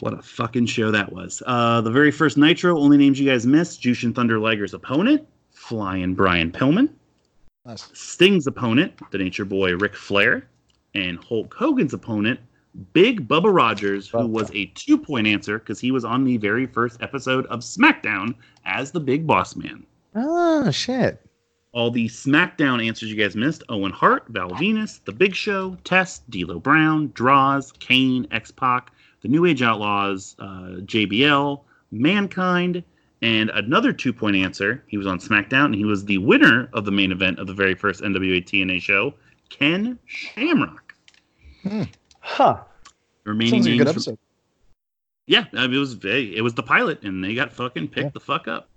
What 0.00 0.14
a 0.14 0.22
fucking 0.22 0.66
show 0.66 0.90
that 0.90 1.12
was. 1.12 1.42
Uh, 1.46 1.80
the 1.80 1.90
very 1.90 2.10
first 2.10 2.36
Nitro, 2.36 2.78
only 2.78 2.96
names 2.96 3.20
you 3.20 3.28
guys 3.28 3.46
missed 3.46 3.82
Jushin 3.82 4.14
Thunder 4.14 4.40
Liger's 4.40 4.74
opponent, 4.74 5.26
Flying 5.52 6.14
Brian 6.14 6.50
Pillman. 6.50 6.88
Nice. 7.64 7.88
Sting's 7.92 8.46
opponent, 8.46 8.92
the 9.12 9.18
Nature 9.18 9.44
Boy 9.44 9.76
Ric 9.76 9.94
Flair, 9.94 10.48
and 10.94 11.22
Hulk 11.22 11.54
Hogan's 11.54 11.94
opponent, 11.94 12.40
Big 12.92 13.28
Bubba 13.28 13.54
Rogers, 13.54 14.08
who 14.08 14.26
was 14.26 14.50
a 14.52 14.66
two 14.74 14.98
point 14.98 15.26
answer 15.26 15.58
because 15.58 15.78
he 15.78 15.92
was 15.92 16.04
on 16.04 16.24
the 16.24 16.38
very 16.38 16.66
first 16.66 17.00
episode 17.02 17.46
of 17.46 17.60
SmackDown 17.60 18.34
as 18.64 18.90
the 18.90 19.00
Big 19.00 19.26
Boss 19.26 19.54
Man. 19.54 19.84
Oh 20.14 20.70
shit! 20.70 21.24
All 21.72 21.90
the 21.90 22.08
SmackDown 22.08 22.84
answers 22.86 23.10
you 23.10 23.16
guys 23.16 23.36
missed 23.36 23.62
Owen 23.68 23.92
Hart, 23.92 24.24
Val 24.28 24.50
Venis, 24.50 25.02
The 25.04 25.12
Big 25.12 25.34
Show, 25.34 25.76
Test, 25.84 26.28
D'Lo 26.30 26.58
Brown, 26.58 27.12
Droz, 27.14 27.72
Kane, 27.78 28.26
X 28.30 28.50
Pac, 28.50 28.92
The 29.22 29.28
New 29.28 29.46
Age 29.46 29.62
Outlaws, 29.62 30.34
uh, 30.38 30.80
JBL, 30.84 31.60
Mankind, 31.92 32.82
and 33.22 33.50
another 33.50 33.92
two 33.92 34.12
point 34.12 34.36
answer. 34.36 34.82
He 34.88 34.98
was 34.98 35.06
on 35.06 35.18
SmackDown 35.18 35.66
and 35.66 35.74
he 35.74 35.84
was 35.84 36.04
the 36.04 36.18
winner 36.18 36.68
of 36.74 36.84
the 36.84 36.90
main 36.92 37.12
event 37.12 37.38
of 37.38 37.46
the 37.46 37.54
very 37.54 37.74
first 37.74 38.02
NWA 38.02 38.44
TNA 38.44 38.80
show, 38.82 39.14
Ken 39.48 39.98
Shamrock. 40.06 40.94
Huh? 42.20 42.58
Remaining 43.24 43.62
Sounds 43.62 43.66
like 43.66 43.74
a 43.74 43.78
good 43.78 43.86
names 43.86 44.04
from- 44.04 44.18
yeah, 45.26 45.44
I 45.54 45.66
mean, 45.68 45.76
it 45.76 45.78
was 45.78 45.96
hey, 46.02 46.24
it 46.34 46.42
was 46.42 46.54
the 46.54 46.64
pilot, 46.64 47.02
and 47.04 47.22
they 47.22 47.34
got 47.34 47.52
fucking 47.52 47.88
picked 47.88 48.06
Yeah. 48.06 48.10
the 48.12 48.20
fuck 48.20 48.48
up. 48.48 48.68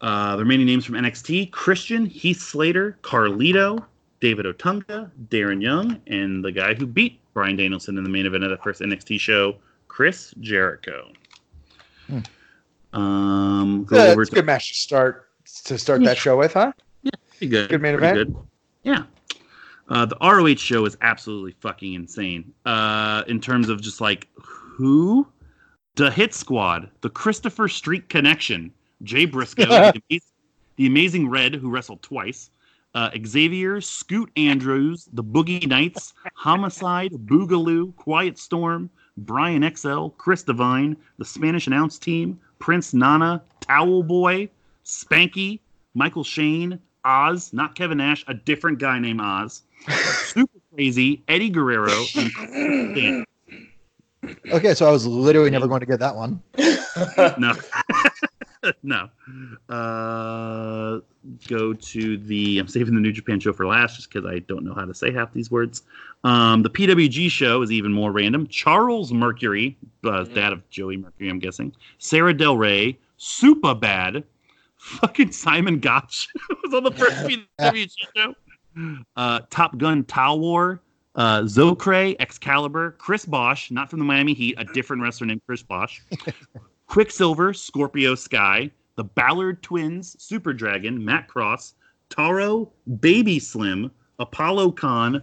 Uh, 0.00 0.36
the 0.36 0.42
remaining 0.42 0.66
names 0.66 0.84
from 0.84 0.94
NXT: 0.94 1.50
Christian, 1.50 2.06
Heath 2.06 2.40
Slater, 2.40 2.96
Carlito, 3.02 3.84
David 4.20 4.46
Otunga, 4.46 5.10
Darren 5.28 5.60
Young, 5.60 6.00
and 6.06 6.44
the 6.44 6.52
guy 6.52 6.74
who 6.74 6.86
beat 6.86 7.18
Bryan 7.34 7.56
Danielson 7.56 7.98
in 7.98 8.04
the 8.04 8.10
main 8.10 8.26
event 8.26 8.44
of 8.44 8.50
the 8.50 8.56
first 8.58 8.80
NXT 8.80 9.18
show, 9.18 9.56
Chris 9.88 10.32
Jericho. 10.40 11.10
Hmm. 12.06 12.20
Um, 12.96 13.84
go 13.84 13.96
Yeah, 13.96 14.10
over 14.12 14.22
it's 14.22 14.32
a 14.32 14.34
good 14.34 14.46
match 14.46 14.72
to 14.72 14.78
start 14.78 15.28
to 15.64 15.78
start 15.78 16.02
that 16.04 16.16
show 16.16 16.36
with, 16.36 16.54
huh? 16.54 16.72
pretty 17.30 17.48
good. 17.48 17.68
good 17.70 17.82
main 17.82 17.94
event. 17.94 18.16
good. 18.16 18.36
Yeah. 18.82 19.04
Uh, 19.88 20.06
the 20.06 20.16
ROH 20.20 20.56
show 20.56 20.84
is 20.86 20.96
absolutely 21.02 21.52
fucking 21.60 21.92
insane. 21.94 22.52
Uh, 22.64 23.22
in 23.28 23.40
terms 23.40 23.68
of 23.68 23.80
just 23.80 24.00
like 24.00 24.26
who, 24.36 25.26
the 25.94 26.10
Hit 26.10 26.34
Squad, 26.34 26.90
the 27.02 27.10
Christopher 27.10 27.68
Street 27.68 28.08
Connection, 28.08 28.72
Jay 29.04 29.26
Briscoe, 29.26 29.64
the, 29.92 30.02
amaz- 30.10 30.32
the 30.76 30.86
Amazing 30.86 31.28
Red, 31.28 31.54
who 31.54 31.70
wrestled 31.70 32.02
twice, 32.02 32.50
uh, 32.96 33.10
Xavier, 33.24 33.80
Scoot 33.80 34.30
Andrews, 34.36 35.08
the 35.12 35.22
Boogie 35.22 35.66
Knights, 35.68 36.14
Homicide, 36.34 37.12
Boogaloo, 37.12 37.94
Quiet 37.96 38.38
Storm, 38.38 38.90
Brian 39.18 39.62
XL, 39.76 40.08
Chris 40.18 40.42
Devine, 40.42 40.96
the 41.18 41.24
Spanish 41.24 41.66
announce 41.68 41.98
team, 41.98 42.40
Prince 42.58 42.94
Nana, 42.94 43.42
Towel 43.60 44.02
Boy, 44.02 44.48
Spanky, 44.84 45.60
Michael 45.94 46.24
Shane, 46.24 46.78
Oz, 47.04 47.52
not 47.52 47.74
Kevin 47.74 47.98
Nash, 47.98 48.24
a 48.28 48.34
different 48.34 48.78
guy 48.78 48.98
named 48.98 49.20
Oz, 49.20 49.62
Super 49.88 50.58
Crazy, 50.74 51.22
Eddie 51.28 51.50
Guerrero, 51.50 52.04
and 52.16 52.32
Chris 52.34 53.24
Okay, 54.52 54.74
so 54.74 54.86
I 54.86 54.90
was 54.90 55.06
literally 55.06 55.50
never 55.50 55.68
going 55.68 55.80
to 55.80 55.86
get 55.86 56.00
that 56.00 56.16
one. 56.16 56.42
No. 57.38 57.54
no. 58.82 59.08
Uh, 59.68 61.00
go 61.48 61.72
to 61.72 62.18
the. 62.18 62.58
I'm 62.58 62.68
saving 62.68 62.94
the 62.94 63.00
New 63.00 63.12
Japan 63.12 63.40
show 63.40 63.52
for 63.52 63.66
last 63.66 63.96
just 63.96 64.12
because 64.12 64.28
I 64.28 64.40
don't 64.40 64.64
know 64.64 64.74
how 64.74 64.84
to 64.84 64.94
say 64.94 65.12
half 65.12 65.32
these 65.32 65.50
words. 65.50 65.82
Um, 66.24 66.62
the 66.62 66.70
PWG 66.70 67.30
show 67.30 67.62
is 67.62 67.70
even 67.70 67.92
more 67.92 68.12
random. 68.12 68.46
Charles 68.48 69.12
Mercury, 69.12 69.76
uh, 70.04 70.24
dad 70.24 70.52
of 70.52 70.68
Joey 70.70 70.96
Mercury, 70.96 71.28
I'm 71.28 71.38
guessing. 71.38 71.74
Sarah 71.98 72.34
Del 72.34 72.56
Rey, 72.56 72.98
Super 73.16 73.74
Bad, 73.74 74.24
fucking 74.76 75.32
Simon 75.32 75.78
Gotch 75.78 76.28
was 76.64 76.74
on 76.74 76.84
the 76.84 76.92
first 76.92 77.16
PWG 77.26 77.90
show. 78.16 78.34
Uh, 79.16 79.40
Top 79.50 79.78
Gun 79.78 80.04
Towel 80.04 80.38
War, 80.38 80.82
uh, 81.14 81.40
Zokre, 81.42 82.14
Excalibur, 82.20 82.94
Chris 82.98 83.24
Bosh, 83.24 83.70
not 83.70 83.88
from 83.88 83.98
the 83.98 84.04
Miami 84.04 84.34
Heat, 84.34 84.54
a 84.58 84.64
different 84.64 85.02
wrestler 85.02 85.26
named 85.26 85.40
Chris 85.46 85.62
Bosh. 85.62 86.02
Quicksilver, 86.86 87.52
Scorpio 87.52 88.14
Sky, 88.14 88.70
the 88.96 89.04
Ballard 89.04 89.62
Twins, 89.62 90.16
Super 90.22 90.52
Dragon, 90.52 91.04
Matt 91.04 91.28
Cross, 91.28 91.74
Taro, 92.08 92.72
Baby 93.00 93.38
Slim, 93.38 93.90
Apollo 94.18 94.72
Khan, 94.72 95.22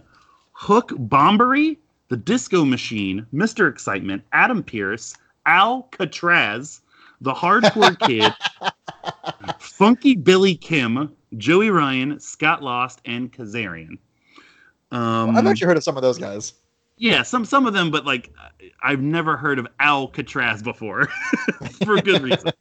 Hook 0.52 0.90
Bomberry, 0.90 1.78
the 2.08 2.16
Disco 2.16 2.64
Machine, 2.64 3.26
Mr. 3.32 3.68
Excitement, 3.68 4.22
Adam 4.32 4.62
Pearce, 4.62 5.16
Al 5.46 5.88
Catraz, 5.92 6.80
the 7.20 7.32
Hardcore 7.32 7.98
Kid, 8.06 8.32
Funky 9.58 10.14
Billy 10.14 10.54
Kim, 10.54 11.10
Joey 11.36 11.70
Ryan, 11.70 12.20
Scott 12.20 12.62
Lost, 12.62 13.00
and 13.04 13.32
Kazarian. 13.32 13.98
Um, 14.92 15.36
I've 15.36 15.46
actually 15.46 15.66
heard 15.66 15.76
of 15.76 15.82
some 15.82 15.96
of 15.96 16.02
those 16.02 16.18
guys. 16.18 16.52
Yeah, 16.96 17.22
some 17.22 17.44
some 17.44 17.66
of 17.66 17.72
them, 17.72 17.90
but 17.90 18.04
like 18.04 18.32
I've 18.82 19.00
never 19.00 19.36
heard 19.36 19.58
of 19.58 19.66
Alcatraz 19.80 20.62
before, 20.62 21.06
for 21.84 22.00
good 22.00 22.22
reason. 22.22 22.52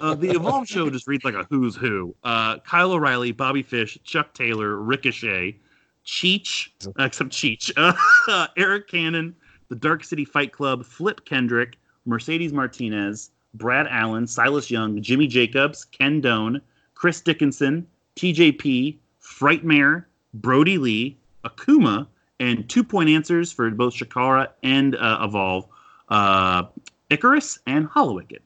Uh, 0.00 0.14
the 0.14 0.30
Evolve 0.30 0.68
show 0.68 0.90
just 0.90 1.08
reads 1.08 1.24
like 1.24 1.34
a 1.34 1.44
who's 1.48 1.74
who. 1.74 2.14
Uh, 2.22 2.58
Kyle 2.58 2.92
O'Reilly, 2.92 3.32
Bobby 3.32 3.62
Fish, 3.62 3.98
Chuck 4.04 4.34
Taylor, 4.34 4.76
Ricochet, 4.76 5.56
Cheech, 6.04 6.68
uh, 6.86 7.04
except 7.04 7.30
Cheech, 7.30 7.72
uh, 8.28 8.46
Eric 8.58 8.88
Cannon, 8.88 9.34
the 9.68 9.76
Dark 9.76 10.04
City 10.04 10.26
Fight 10.26 10.52
Club, 10.52 10.84
Flip 10.84 11.24
Kendrick, 11.24 11.78
Mercedes 12.04 12.52
Martinez, 12.52 13.30
Brad 13.54 13.86
Allen, 13.88 14.26
Silas 14.26 14.70
Young, 14.70 15.00
Jimmy 15.00 15.26
Jacobs, 15.26 15.84
Ken 15.84 16.20
Doane, 16.20 16.60
Chris 16.94 17.22
Dickinson, 17.22 17.86
TJP, 18.16 18.98
Frightmare, 19.22 20.04
Brody 20.34 20.76
Lee, 20.76 21.16
Akuma, 21.44 22.06
and 22.42 22.68
two 22.68 22.82
point 22.82 23.08
answers 23.08 23.52
for 23.52 23.70
both 23.70 23.94
Chikara 23.94 24.48
and 24.64 24.96
uh, 24.96 25.20
Evolve, 25.22 25.66
uh, 26.08 26.64
Icarus 27.08 27.58
and 27.66 27.88
Hallowicked. 27.88 28.40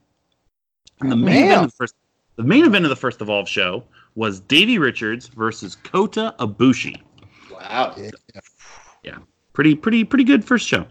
And 1.01 1.11
the 1.11 1.15
main 1.15 1.45
event 1.45 1.65
of 1.65 1.71
the 1.71 1.75
first, 1.75 1.95
the 2.35 2.43
main 2.43 2.65
event 2.65 2.85
of 2.85 2.89
the 2.89 2.95
first 2.95 3.21
Evolve 3.21 3.49
show 3.49 3.83
was 4.15 4.39
Davey 4.41 4.77
Richards 4.77 5.27
versus 5.27 5.75
Kota 5.75 6.35
Ibushi. 6.39 7.01
wow. 7.51 7.95
Yeah. 9.03 9.17
Pretty, 9.53 9.73
pretty, 9.73 10.03
pretty 10.03 10.23
good 10.23 10.45
first 10.45 10.67
show. 10.67 10.85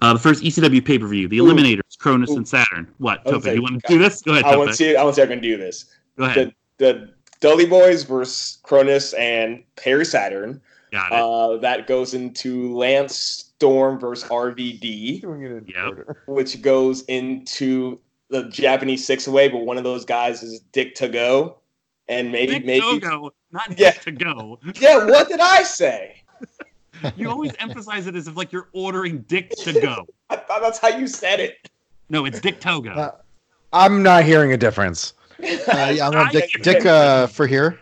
Uh, 0.00 0.12
the 0.12 0.20
first 0.20 0.44
ECW 0.44 0.84
pay 0.84 1.00
per 1.00 1.08
view, 1.08 1.26
the 1.26 1.38
Ooh. 1.38 1.46
Eliminators, 1.46 1.98
Kronus 1.98 2.30
Ooh. 2.30 2.36
and 2.36 2.46
Saturn. 2.46 2.86
What, 2.98 3.26
I 3.26 3.32
was 3.32 3.44
Tope? 3.44 3.54
You 3.54 3.62
want 3.62 3.82
to 3.82 3.92
do 3.92 3.98
this? 3.98 4.22
Go 4.22 4.32
ahead, 4.32 4.44
I 4.44 4.56
want 4.56 4.70
to 4.70 4.76
see. 4.76 4.94
I 4.94 5.02
want 5.02 5.16
to 5.16 5.20
see 5.20 5.24
if 5.24 5.28
I 5.28 5.32
can 5.32 5.42
do 5.42 5.56
this. 5.56 5.86
Go 6.16 6.24
ahead. 6.24 6.54
The 6.78 6.84
the 6.92 7.10
Dudley 7.40 7.66
Boys 7.66 8.04
versus 8.04 8.58
Kronus 8.62 9.18
and 9.18 9.64
Perry 9.74 10.04
Saturn. 10.04 10.60
Got 10.94 11.12
it. 11.12 11.18
Uh, 11.18 11.56
that 11.58 11.88
goes 11.88 12.14
into 12.14 12.72
Lance 12.76 13.16
Storm 13.16 13.98
versus 13.98 14.28
RVD, 14.30 15.20
Doing 15.22 15.42
it 15.42 15.50
in 15.50 15.66
Yep. 15.66 16.16
which 16.26 16.62
goes 16.62 17.02
into 17.02 17.98
the 18.28 18.44
Japanese 18.44 19.04
six 19.04 19.26
way, 19.26 19.48
but 19.48 19.58
one 19.66 19.76
of 19.76 19.82
those 19.82 20.04
guys 20.04 20.42
is 20.44 20.60
Dick 20.70 20.94
Togo, 20.94 21.58
and 22.08 22.30
maybe 22.30 22.52
Dick 22.54 22.64
maybe 22.64 22.80
Togo, 23.00 23.32
not 23.50 23.76
Yeah. 23.78 23.90
Dick 23.90 24.02
to 24.02 24.12
go. 24.12 24.60
yeah. 24.76 25.04
What 25.04 25.28
did 25.28 25.40
I 25.40 25.62
say? 25.64 26.22
You 27.16 27.28
always 27.28 27.52
emphasize 27.58 28.06
it 28.06 28.14
as 28.14 28.28
if 28.28 28.36
like 28.36 28.50
you're 28.52 28.68
ordering 28.72 29.22
Dick 29.22 29.50
to 29.56 29.72
go. 29.78 30.06
I 30.30 30.36
thought 30.36 30.62
that's 30.62 30.78
how 30.78 30.88
you 30.88 31.06
said 31.08 31.38
it. 31.40 31.68
No, 32.08 32.24
it's 32.24 32.40
Dick 32.40 32.60
Togo. 32.60 32.92
Uh, 32.92 33.10
I'm 33.74 34.02
not 34.02 34.24
hearing 34.24 34.52
a 34.52 34.56
difference. 34.56 35.12
Uh, 35.42 35.92
yeah, 35.92 36.06
I'm 36.06 36.12
going 36.12 36.28
I- 36.28 36.30
Dick, 36.30 36.50
Dick 36.62 36.86
uh, 36.86 37.26
for 37.26 37.46
here. 37.48 37.78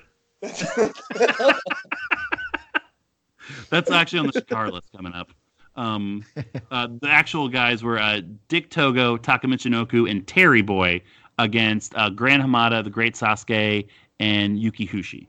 That's 3.72 3.90
actually 3.90 4.20
on 4.20 4.26
the 4.26 4.32
Chikara 4.32 4.70
list 4.72 4.86
coming 4.94 5.14
up. 5.14 5.32
Um, 5.74 6.24
uh, 6.70 6.88
the 7.00 7.08
actual 7.08 7.48
guys 7.48 7.82
were 7.82 7.98
uh, 7.98 8.20
Dick 8.48 8.68
Togo, 8.70 9.16
Taka 9.16 9.46
Michinoku, 9.46 10.08
and 10.10 10.24
Terry 10.26 10.60
Boy 10.62 11.00
against 11.38 11.94
uh, 11.96 12.10
Gran 12.10 12.40
Hamada, 12.42 12.84
the 12.84 12.90
Great 12.90 13.14
Sasuke, 13.14 13.88
and 14.20 14.58
Yuki 14.58 14.86
Hushi, 14.86 15.26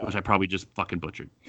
which 0.00 0.14
I 0.14 0.20
probably 0.20 0.46
just 0.46 0.68
fucking 0.74 1.00
butchered. 1.00 1.28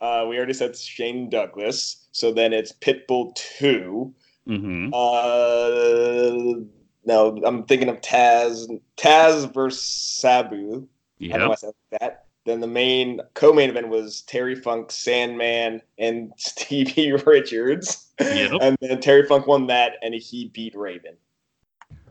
uh, 0.00 0.24
we 0.28 0.36
already 0.38 0.54
said 0.54 0.74
Shane 0.74 1.28
Douglas, 1.28 2.08
so 2.12 2.32
then 2.32 2.52
it's 2.54 2.72
Pitbull 2.72 3.34
two. 3.34 4.14
hmm 4.46 4.88
Uh, 4.92 6.60
no, 7.04 7.40
I'm 7.44 7.64
thinking 7.64 7.88
of 7.90 8.00
Taz. 8.00 8.66
Taz 8.96 9.52
versus 9.52 9.82
Sabu. 9.84 10.88
I 11.32 11.36
know 11.36 11.46
I 11.46 11.48
Yep. 11.50 11.58
said 11.58 11.72
that. 12.00 12.25
Then 12.46 12.60
the 12.60 12.68
main 12.68 13.20
co-main 13.34 13.70
event 13.70 13.88
was 13.88 14.22
Terry 14.22 14.54
Funk, 14.54 14.92
Sandman, 14.92 15.82
and 15.98 16.32
Stevie 16.38 17.12
Richards. 17.12 18.12
Yep. 18.20 18.52
And 18.62 18.78
then 18.80 19.00
Terry 19.00 19.26
Funk 19.26 19.46
won 19.46 19.66
that, 19.66 19.94
and 20.00 20.14
he 20.14 20.48
beat 20.54 20.74
Raven. 20.74 21.16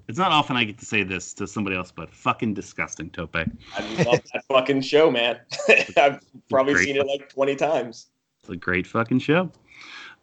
It's 0.08 0.19
not 0.19 0.32
often 0.32 0.56
I 0.56 0.65
get 0.65 0.78
to 0.78 0.86
say 0.86 1.04
this 1.04 1.34
to 1.36 1.48
somebody 1.48 1.76
else, 1.76 1.91
but 1.91 2.12
fucking 2.12 2.54
disgusting, 2.54 3.10
Tope. 3.10 3.36
I 3.36 4.04
love 4.04 4.21
that 4.34 4.43
fucking 4.50 4.82
show, 4.82 5.10
man. 5.10 5.39
I've 5.98 6.19
probably 6.50 6.76
seen 6.76 6.98
it 6.98 7.08
like 7.08 7.30
20 7.30 7.56
times. 7.56 8.08
It's 8.41 8.50
a 8.50 8.56
great 8.56 8.86
fucking 8.86 9.19
show. 9.19 9.50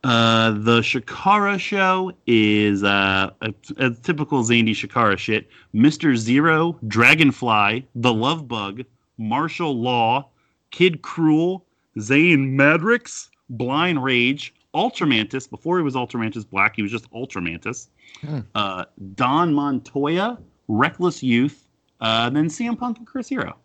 Uh, 0.05 0.51
the 0.53 0.81
Chikara 0.81 1.59
show 1.59 2.13
is 2.27 2.85
uh, 2.85 3.31
a, 3.41 3.55
a 3.79 3.91
typical 3.91 4.45
Zandy 4.45 4.71
Chikara 4.71 5.17
shit. 5.17 5.49
Mr. 5.75 6.17
Zero, 6.17 6.79
Dragonfly, 6.87 7.87
The 7.97 8.13
Love 8.13 8.47
Bug, 8.47 8.85
Martial 9.19 9.81
Law, 9.81 10.29
Kid 10.71 11.03
Cruel, 11.03 11.65
Zane 12.01 12.57
Madrix, 12.57 13.29
Blind 13.51 14.03
Rage, 14.03 14.55
Ultramantis. 14.75 15.49
Before 15.49 15.79
he 15.79 15.85
was 15.85 15.95
Ultramantis 15.95 16.49
Black, 16.49 16.77
he 16.77 16.83
was 16.83 16.91
just 16.91 17.11
Ultramantis. 17.11 17.89
Hmm. 18.21 18.41
Uh, 18.55 18.85
Don 19.15 19.53
Montoya, 19.55 20.39
Reckless 20.69 21.23
Youth, 21.23 21.67
uh, 22.01 22.25
and 22.27 22.37
then 22.37 22.49
CM 22.49 22.79
Punk 22.79 22.99
and 22.99 23.07
Chris 23.07 23.29
Hero, 23.29 23.57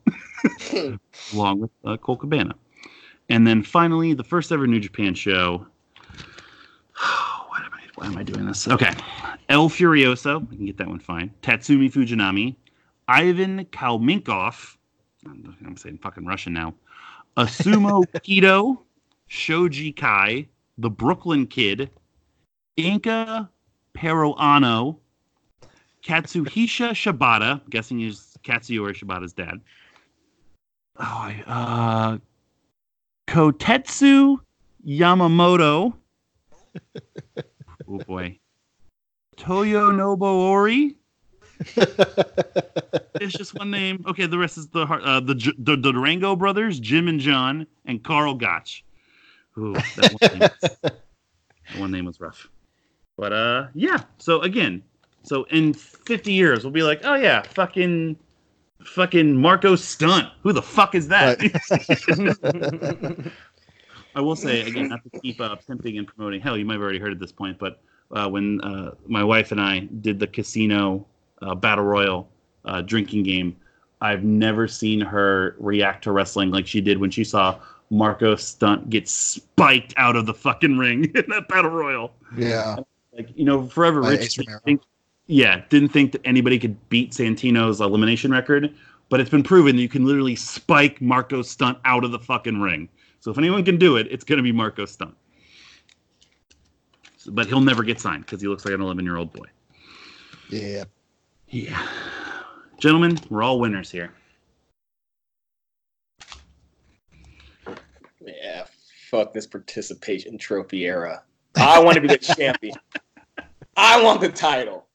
along 1.34 1.62
with 1.62 1.72
uh, 1.86 1.98
Colt 1.98 2.20
Cabana. 2.20 2.56
And 3.30 3.46
then 3.46 3.64
finally, 3.64 4.14
the 4.14 4.24
first 4.24 4.52
ever 4.52 4.68
New 4.68 4.80
Japan 4.80 5.14
show. 5.14 5.66
Why 6.96 7.60
am 7.66 7.72
I, 7.74 7.82
why 7.96 8.06
am 8.08 8.18
I 8.18 8.24
doing 8.24 8.46
this? 8.46 8.68
Okay. 8.68 8.94
El 9.50 9.70
Furioso. 9.70 10.44
I 10.52 10.56
can 10.56 10.66
get 10.66 10.78
that 10.78 10.88
one 10.88 11.00
fine. 11.00 11.34
Tatsumi 11.42 11.92
Fujinami. 11.92 12.56
Ivan 13.08 13.66
Kalminkov. 13.66 14.77
I'm, 15.26 15.56
I'm 15.66 15.78
saying 15.78 16.00
fucking 16.00 16.26
Russian 16.26 16.54
now. 16.54 16.74
Asumo 17.38 18.06
Kido. 18.24 18.80
Shoji 19.28 19.92
Kai. 19.92 20.48
The 20.78 20.90
Brooklyn 20.90 21.48
Kid. 21.48 21.90
Inca 22.78 23.50
Peruano. 23.96 24.98
Katsuhisa 26.04 26.92
Shibata, 26.92 27.62
guessing 27.70 28.00
he's 28.00 28.38
Katsuyori 28.44 28.96
Shibata's 28.96 29.34
dad. 29.34 29.60
Oh, 31.00 31.04
I- 31.04 31.44
uh, 31.48 32.18
Kotetsu 33.28 34.38
Yamamoto. 34.88 35.94
oh 37.90 37.98
boy. 38.00 38.40
Toyo 39.36 39.92
Nobuori. 39.92 40.96
It's 43.20 43.34
just 43.34 43.56
one 43.56 43.72
name. 43.72 44.04
Okay, 44.08 44.26
the 44.26 44.38
rest 44.38 44.58
is 44.58 44.68
the 44.68 44.82
uh, 44.82 45.20
the, 45.20 45.34
the 45.58 45.76
the 45.76 45.92
Durango 45.92 46.36
brothers, 46.36 46.80
Jim 46.80 47.08
and 47.08 47.20
John, 47.20 47.68
and 47.86 48.04
Karl 48.04 48.36
Gotch. 48.36 48.84
Ooh, 49.58 49.74
that 49.74 50.14
one, 50.20 50.32
name 50.32 50.40
was, 50.40 50.78
that 50.82 51.02
one 51.78 51.92
name 51.92 52.06
was 52.06 52.22
rough. 52.22 52.48
But 53.18 53.34
uh, 53.34 53.68
yeah. 53.74 54.04
So 54.20 54.42
again, 54.42 54.84
so 55.24 55.46
in 55.46 55.74
50 55.74 56.32
years, 56.32 56.64
we'll 56.64 56.72
be 56.72 56.84
like, 56.84 57.02
oh 57.04 57.16
yeah, 57.16 57.42
fucking, 57.42 58.18
fucking 58.84 59.36
Marko 59.36 59.76
Stunt. 59.76 60.28
Who 60.44 60.54
the 60.54 60.62
fuck 60.62 60.94
is 60.94 61.08
that? 61.08 61.40
I 64.16 64.22
will 64.22 64.36
say 64.36 64.62
again, 64.62 64.90
not 64.90 65.04
to 65.04 65.20
keep 65.20 65.42
uh, 65.42 65.56
pimping 65.56 65.98
and 65.98 66.08
promoting. 66.08 66.40
Hell, 66.40 66.58
you 66.58 66.66
might 66.66 66.74
have 66.74 66.82
already 66.82 67.00
heard 67.00 67.12
at 67.12 67.20
this 67.20 67.32
point, 67.32 67.58
but 67.58 67.82
uh, 68.12 68.30
when 68.30 68.62
uh, 68.62 68.92
my 69.08 69.24
wife 69.24 69.52
and 69.52 69.60
I 69.60 69.80
did 69.80 70.20
the 70.20 70.28
casino 70.28 71.06
uh, 71.42 71.56
battle 71.56 71.86
royal 71.86 72.30
uh, 72.66 72.82
drinking 72.82 73.24
game, 73.24 73.56
I've 74.02 74.24
never 74.24 74.68
seen 74.68 75.02
her 75.02 75.56
react 75.60 76.04
to 76.04 76.12
wrestling 76.12 76.52
like 76.52 76.68
she 76.68 76.82
did 76.82 77.00
when 77.00 77.10
she 77.10 77.24
saw 77.24 77.60
Marko 77.90 78.36
Stunt 78.36 78.90
get 78.90 79.08
spiked 79.08 79.94
out 79.98 80.16
of 80.16 80.26
the 80.26 80.34
fucking 80.34 80.78
ring 80.78 81.06
in 81.16 81.26
that 81.30 81.48
battle 81.48 81.72
royal. 81.72 82.12
Yeah. 82.36 82.78
Like 83.14 83.30
you 83.36 83.46
know, 83.46 83.66
forever 83.68 84.02
By 84.02 84.12
Rich 84.12 84.36
didn't 84.36 84.64
think, 84.64 84.82
yeah, 85.26 85.64
didn't 85.70 85.90
think 85.90 86.12
that 86.12 86.22
anybody 86.26 86.60
could 86.60 86.90
beat 86.90 87.12
Santino's 87.12 87.82
elimination 87.82 88.32
record, 88.32 88.74
but 89.10 89.20
it's 89.20 89.30
been 89.30 89.44
proven 89.44 89.76
that 89.76 89.82
you 89.82 89.90
can 89.90 90.06
literally 90.06 90.36
spike 90.36 91.02
Marko 91.02 91.42
Stunt 91.42 91.80
out 91.86 92.04
of 92.04 92.12
the 92.12 92.20
fucking 92.20 92.62
ring. 92.62 92.90
So 93.20 93.32
if 93.32 93.38
anyone 93.38 93.66
can 93.66 93.78
do 93.78 93.98
it, 93.98 94.08
it's 94.12 94.24
going 94.24 94.38
to 94.38 94.44
be 94.44 94.52
Marko 94.52 94.86
Stunt. 94.86 95.16
But 97.30 97.48
he'll 97.48 97.62
never 97.62 97.84
get 97.84 98.00
signed 98.00 98.26
because 98.26 98.40
he 98.40 98.48
looks 98.48 98.64
like 98.64 98.74
an 98.74 98.82
11 98.82 99.04
year 99.04 99.18
old 99.18 99.34
boy. 99.34 99.48
Yeah. 100.50 100.84
Yeah. 101.50 101.88
Gentlemen, 102.80 103.18
we're 103.30 103.42
all 103.42 103.60
winners 103.60 103.90
here. 103.90 104.12
Yeah, 108.22 108.66
fuck 109.10 109.34
this 109.34 109.48
participation 109.48 110.38
trophy 110.38 110.86
era. 110.86 111.24
I 111.56 111.80
want 111.80 111.96
to 111.96 112.02
be 112.02 112.08
the 112.08 112.18
champion. 112.36 112.76
I 113.78 114.02
want 114.04 114.22
the 114.22 114.30
title. 114.30 114.86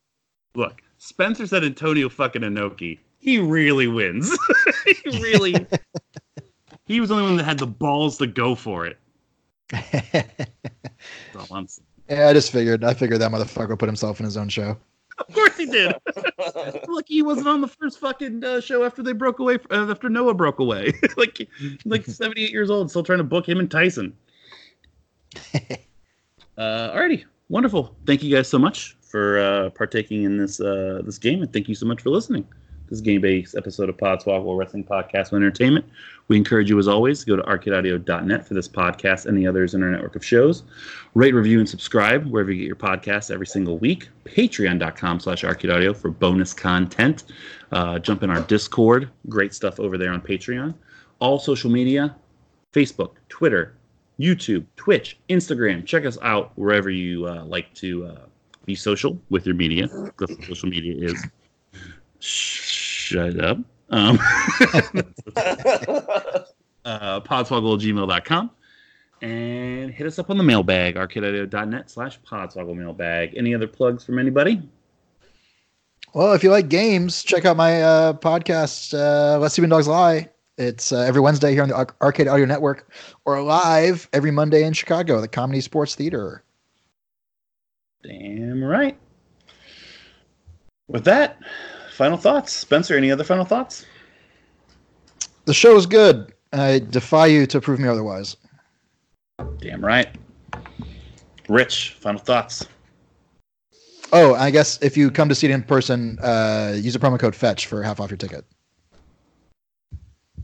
Look, 0.54 0.82
Spencer 0.98 1.46
said 1.46 1.64
Antonio 1.64 2.08
fucking 2.08 2.42
Inoki. 2.42 2.98
He 3.18 3.38
really 3.38 3.86
wins. 3.86 4.36
he 4.86 5.20
really. 5.20 5.66
he 6.84 7.00
was 7.00 7.08
the 7.08 7.14
only 7.14 7.26
one 7.26 7.36
that 7.36 7.44
had 7.44 7.58
the 7.58 7.66
balls 7.66 8.18
to 8.18 8.26
go 8.26 8.54
for 8.54 8.86
it. 8.86 8.98
That's 9.70 11.50
all 11.50 11.56
I'm 11.56 11.66
yeah, 12.08 12.28
I 12.28 12.32
just 12.34 12.52
figured. 12.52 12.84
I 12.84 12.92
figured 12.92 13.20
that 13.20 13.30
motherfucker 13.30 13.78
put 13.78 13.88
himself 13.88 14.20
in 14.20 14.24
his 14.24 14.36
own 14.36 14.48
show. 14.48 14.76
Of 15.28 15.34
course 15.34 15.56
he 15.56 15.66
did. 15.66 15.94
Look, 16.88 17.06
he 17.08 17.22
wasn't 17.22 17.48
on 17.48 17.60
the 17.60 17.68
first 17.68 17.98
fucking 17.98 18.44
uh, 18.44 18.60
show 18.60 18.84
after 18.84 19.02
they 19.02 19.12
broke 19.12 19.38
away. 19.38 19.58
Uh, 19.70 19.90
after 19.90 20.08
Noah 20.08 20.34
broke 20.34 20.58
away, 20.58 20.92
like 21.16 21.48
like 21.84 22.04
78 22.04 22.50
years 22.50 22.70
old, 22.70 22.90
still 22.90 23.02
trying 23.02 23.18
to 23.18 23.24
book 23.24 23.48
him 23.48 23.58
and 23.58 23.70
Tyson. 23.70 24.16
Uh, 26.58 26.90
alrighty, 26.94 27.24
wonderful. 27.48 27.96
Thank 28.06 28.22
you 28.22 28.30
guys 28.36 28.46
so 28.46 28.58
much 28.58 28.94
for 29.00 29.38
uh, 29.38 29.70
partaking 29.70 30.24
in 30.24 30.36
this 30.36 30.60
uh, 30.60 31.00
this 31.02 31.16
game, 31.16 31.40
and 31.40 31.50
thank 31.50 31.66
you 31.66 31.74
so 31.74 31.86
much 31.86 32.02
for 32.02 32.10
listening. 32.10 32.46
This 32.92 33.00
game-based 33.00 33.54
episode 33.56 33.88
of 33.88 33.96
Podswoggle 33.96 34.54
Wrestling 34.54 34.84
Podcast 34.84 35.32
and 35.32 35.42
Entertainment. 35.42 35.86
We 36.28 36.36
encourage 36.36 36.68
you, 36.68 36.78
as 36.78 36.88
always, 36.88 37.20
to 37.20 37.26
go 37.26 37.36
to 37.36 37.42
arcadeaudio.net 37.42 38.46
for 38.46 38.52
this 38.52 38.68
podcast 38.68 39.24
and 39.24 39.38
the 39.38 39.46
others 39.46 39.72
in 39.72 39.82
our 39.82 39.90
network 39.90 40.14
of 40.14 40.22
shows. 40.22 40.64
Rate, 41.14 41.32
review, 41.32 41.58
and 41.58 41.66
subscribe 41.66 42.26
wherever 42.26 42.52
you 42.52 42.58
get 42.58 42.66
your 42.66 42.76
podcasts 42.76 43.30
every 43.30 43.46
single 43.46 43.78
week. 43.78 44.10
Patreon.com 44.26 45.20
slash 45.20 45.42
arcadeaudio 45.42 45.96
for 45.96 46.10
bonus 46.10 46.52
content. 46.52 47.24
Uh, 47.70 47.98
jump 47.98 48.22
in 48.22 48.28
our 48.28 48.42
Discord. 48.42 49.08
Great 49.30 49.54
stuff 49.54 49.80
over 49.80 49.96
there 49.96 50.12
on 50.12 50.20
Patreon. 50.20 50.74
All 51.18 51.38
social 51.38 51.70
media, 51.70 52.14
Facebook, 52.74 53.12
Twitter, 53.30 53.74
YouTube, 54.20 54.66
Twitch, 54.76 55.18
Instagram. 55.30 55.86
Check 55.86 56.04
us 56.04 56.18
out 56.20 56.52
wherever 56.56 56.90
you 56.90 57.26
uh, 57.26 57.42
like 57.46 57.72
to 57.72 58.04
uh, 58.04 58.26
be 58.66 58.74
social 58.74 59.18
with 59.30 59.46
your 59.46 59.54
media. 59.54 59.88
Social 60.46 60.68
media 60.68 60.94
is 60.94 61.24
shut 63.12 63.38
up. 63.40 63.58
Um, 63.90 64.18
uh, 66.84 67.20
podswoggle@gmail.com 67.20 68.50
and 69.22 69.90
hit 69.92 70.06
us 70.06 70.18
up 70.18 70.30
on 70.30 70.36
the 70.36 70.42
mailbag, 70.42 70.96
arcadeaudio.net 70.96 71.88
slash 71.88 72.20
podswoggle 72.22 72.76
mailbag. 72.76 73.34
Any 73.36 73.54
other 73.54 73.68
plugs 73.68 74.04
from 74.04 74.18
anybody? 74.18 74.60
Well, 76.12 76.32
if 76.32 76.42
you 76.42 76.50
like 76.50 76.68
games, 76.68 77.22
check 77.22 77.44
out 77.44 77.56
my 77.56 77.82
uh, 77.82 78.12
podcast, 78.14 78.92
uh, 78.92 79.38
Let 79.38 79.52
Sleeping 79.52 79.70
Dogs 79.70 79.88
Lie. 79.88 80.28
It's 80.58 80.92
uh, 80.92 81.00
every 81.00 81.20
Wednesday 81.20 81.52
here 81.52 81.62
on 81.62 81.70
the 81.70 81.76
Ar- 81.76 81.96
Arcade 82.02 82.28
Audio 82.28 82.44
Network 82.44 82.92
or 83.24 83.40
live 83.42 84.08
every 84.12 84.30
Monday 84.30 84.64
in 84.64 84.74
Chicago, 84.74 85.20
the 85.20 85.28
Comedy 85.28 85.60
Sports 85.60 85.94
Theater. 85.94 86.42
Damn 88.02 88.62
right. 88.62 88.98
With 90.88 91.04
that, 91.04 91.38
final 91.92 92.18
thoughts. 92.18 92.52
Spencer, 92.52 92.96
any 92.96 93.10
other 93.10 93.24
final 93.24 93.44
thoughts? 93.44 93.86
The 95.44 95.54
show 95.54 95.76
is 95.76 95.86
good. 95.86 96.32
I 96.52 96.80
defy 96.80 97.26
you 97.26 97.46
to 97.46 97.60
prove 97.60 97.80
me 97.80 97.88
otherwise. 97.88 98.36
Damn 99.58 99.84
right. 99.84 100.08
Rich, 101.48 101.96
final 102.00 102.20
thoughts. 102.20 102.66
Oh, 104.12 104.34
I 104.34 104.50
guess 104.50 104.80
if 104.82 104.96
you 104.96 105.10
come 105.10 105.28
to 105.28 105.34
see 105.34 105.46
it 105.46 105.50
in 105.50 105.62
person, 105.62 106.18
uh, 106.20 106.74
use 106.76 106.92
the 106.92 106.98
promo 106.98 107.18
code 107.18 107.34
FETCH 107.34 107.66
for 107.66 107.82
half 107.82 107.98
off 107.98 108.10
your 108.10 108.18
ticket. 108.18 108.44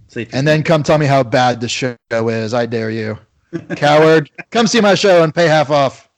Safe 0.08 0.30
And 0.32 0.48
then 0.48 0.62
come 0.62 0.82
tell 0.82 0.96
me 0.96 1.04
how 1.04 1.22
bad 1.22 1.60
the 1.60 1.68
show 1.68 1.96
is. 2.10 2.54
I 2.54 2.64
dare 2.64 2.90
you. 2.90 3.18
Coward. 3.76 4.30
come 4.50 4.66
see 4.66 4.80
my 4.80 4.94
show 4.94 5.22
and 5.22 5.34
pay 5.34 5.46
half 5.46 5.70
off. 5.70 6.08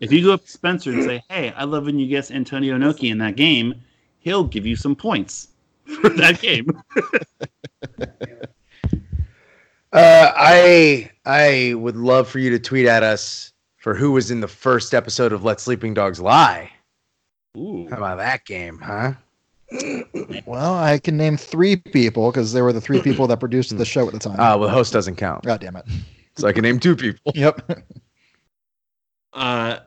If 0.00 0.12
you 0.12 0.22
go 0.22 0.34
up 0.34 0.44
to 0.44 0.50
Spencer 0.50 0.90
and 0.92 1.04
say, 1.04 1.22
"Hey, 1.28 1.52
I 1.52 1.64
love 1.64 1.84
when 1.84 1.98
you 1.98 2.06
guess 2.06 2.30
Antonio 2.30 2.76
Noki 2.76 3.10
in 3.10 3.18
that 3.18 3.36
game," 3.36 3.74
he'll 4.20 4.44
give 4.44 4.66
you 4.66 4.76
some 4.76 4.94
points 4.96 5.48
for 6.00 6.10
that 6.10 6.40
game. 6.40 6.66
Uh, 9.90 10.32
I 10.36 11.10
I 11.24 11.72
would 11.74 11.96
love 11.96 12.28
for 12.28 12.38
you 12.38 12.50
to 12.50 12.58
tweet 12.58 12.84
at 12.86 13.02
us 13.02 13.54
for 13.78 13.94
who 13.94 14.12
was 14.12 14.30
in 14.30 14.40
the 14.40 14.48
first 14.48 14.92
episode 14.92 15.32
of 15.32 15.44
Let 15.44 15.60
Sleeping 15.60 15.94
Dogs 15.94 16.20
Lie. 16.20 16.70
Ooh, 17.56 17.86
How 17.88 17.96
about 17.96 18.18
that 18.18 18.44
game, 18.44 18.78
huh? 18.78 19.14
Well, 20.46 20.74
I 20.74 20.98
can 20.98 21.16
name 21.16 21.36
three 21.38 21.76
people 21.76 22.30
because 22.30 22.52
they 22.52 22.60
were 22.62 22.72
the 22.72 22.80
three 22.82 23.00
people 23.00 23.26
that 23.28 23.38
produced 23.40 23.76
the 23.76 23.84
show 23.84 24.06
at 24.06 24.12
the 24.12 24.18
time. 24.18 24.34
Uh, 24.38 24.56
well, 24.58 24.68
the 24.68 24.74
host 24.74 24.92
doesn't 24.92 25.16
count, 25.16 25.44
God 25.44 25.60
damn 25.60 25.76
it. 25.76 25.84
so 26.36 26.48
I 26.48 26.52
can 26.52 26.62
name 26.62 26.78
two 26.80 26.94
people. 26.96 27.32
Yep. 27.34 27.82
uh, 29.32 29.78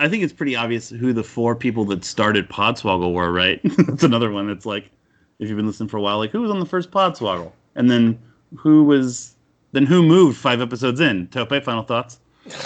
I 0.00 0.08
think 0.08 0.22
it's 0.22 0.32
pretty 0.32 0.56
obvious 0.56 0.88
who 0.88 1.12
the 1.12 1.22
four 1.22 1.54
people 1.54 1.84
that 1.86 2.04
started 2.04 2.48
Podswoggle 2.48 3.12
were, 3.12 3.30
right? 3.30 3.60
That's 3.86 4.02
another 4.02 4.30
one. 4.30 4.46
That's 4.48 4.64
like, 4.64 4.90
if 5.38 5.48
you've 5.48 5.56
been 5.56 5.66
listening 5.66 5.90
for 5.90 5.98
a 5.98 6.00
while, 6.00 6.16
like 6.18 6.30
who 6.30 6.40
was 6.40 6.50
on 6.50 6.58
the 6.58 6.66
first 6.66 6.90
Podswoggle, 6.90 7.52
and 7.76 7.90
then 7.90 8.18
who 8.56 8.82
was, 8.84 9.36
then 9.72 9.84
who 9.84 10.02
moved 10.02 10.38
five 10.38 10.62
episodes 10.62 11.00
in? 11.00 11.26
Tope, 11.28 11.62
final 11.62 11.82
thoughts. 11.82 12.18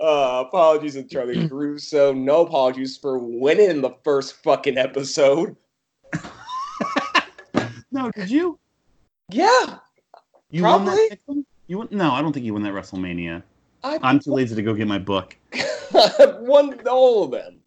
Uh, 0.00 0.42
apologies 0.46 0.94
to 0.94 1.04
Charlie 1.04 1.48
Caruso. 1.48 2.12
No 2.12 2.40
apologies 2.40 2.96
for 2.96 3.18
winning 3.18 3.80
the 3.80 3.94
first 4.02 4.42
fucking 4.42 4.78
episode. 4.78 5.56
No, 7.92 8.10
did 8.10 8.30
you? 8.30 8.58
Yeah, 9.30 9.78
You 10.50 10.62
won 10.62 10.86
Probably. 10.86 11.44
You 11.66 11.78
won? 11.78 11.88
No, 11.90 12.12
I 12.12 12.20
don't 12.22 12.32
think 12.32 12.44
you 12.44 12.52
won 12.52 12.62
that 12.62 12.72
WrestleMania. 12.72 13.42
I, 13.84 13.98
I'm 14.02 14.20
too 14.20 14.32
lazy 14.32 14.54
to 14.54 14.62
go 14.62 14.74
get 14.74 14.86
my 14.86 14.98
book. 14.98 15.36
I've 15.94 16.36
won 16.38 16.80
all 16.88 17.24
of 17.24 17.30
them. 17.32 17.60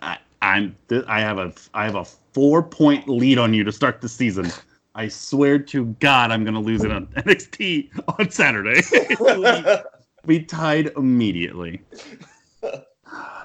I, 0.00 0.18
I'm 0.42 0.76
th- 0.88 1.04
I 1.06 1.20
have 1.20 1.38
a 1.38 1.52
I 1.72 1.84
have 1.84 1.94
a 1.94 2.04
four 2.04 2.62
point 2.62 3.08
lead 3.08 3.38
on 3.38 3.54
you 3.54 3.64
to 3.64 3.72
start 3.72 4.00
the 4.00 4.08
season. 4.08 4.50
I 4.96 5.08
swear 5.08 5.58
to 5.58 5.86
God, 6.00 6.30
I'm 6.30 6.44
gonna 6.44 6.60
lose 6.60 6.84
it 6.84 6.92
on 6.92 7.06
NXT 7.16 8.18
on 8.18 8.30
Saturday. 8.30 8.80
we 10.24 10.40
tied 10.44 10.92
immediately. 10.96 11.80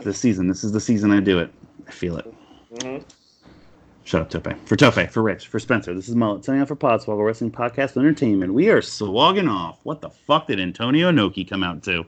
This 0.03 0.17
season, 0.19 0.47
this 0.47 0.63
is 0.63 0.71
the 0.71 0.79
season 0.79 1.11
I 1.11 1.19
do 1.19 1.39
it. 1.39 1.51
I 1.87 1.91
feel 1.91 2.17
it. 2.17 2.25
Mhm. 2.71 3.03
Shut 4.09 4.21
up, 4.21 4.29
Tope. 4.31 4.55
For 4.65 4.75
Tope, 4.75 5.11
for 5.11 5.21
Rich, 5.21 5.49
for 5.49 5.59
Spencer. 5.59 5.93
This 5.93 6.09
is 6.09 6.15
Mullet 6.15 6.43
signing 6.43 6.63
off 6.63 6.69
for 6.69 6.75
Podswoggle 6.75 7.23
Wrestling 7.23 7.51
Podcast 7.51 7.95
Entertainment. 7.95 8.51
We 8.55 8.69
are 8.69 8.81
swogging 8.81 9.47
off. 9.47 9.77
What 9.83 10.01
the 10.01 10.09
fuck 10.09 10.47
did 10.47 10.59
Antonio 10.59 11.11
Noki 11.11 11.47
come 11.47 11.63
out 11.63 11.83
to? 11.83 12.07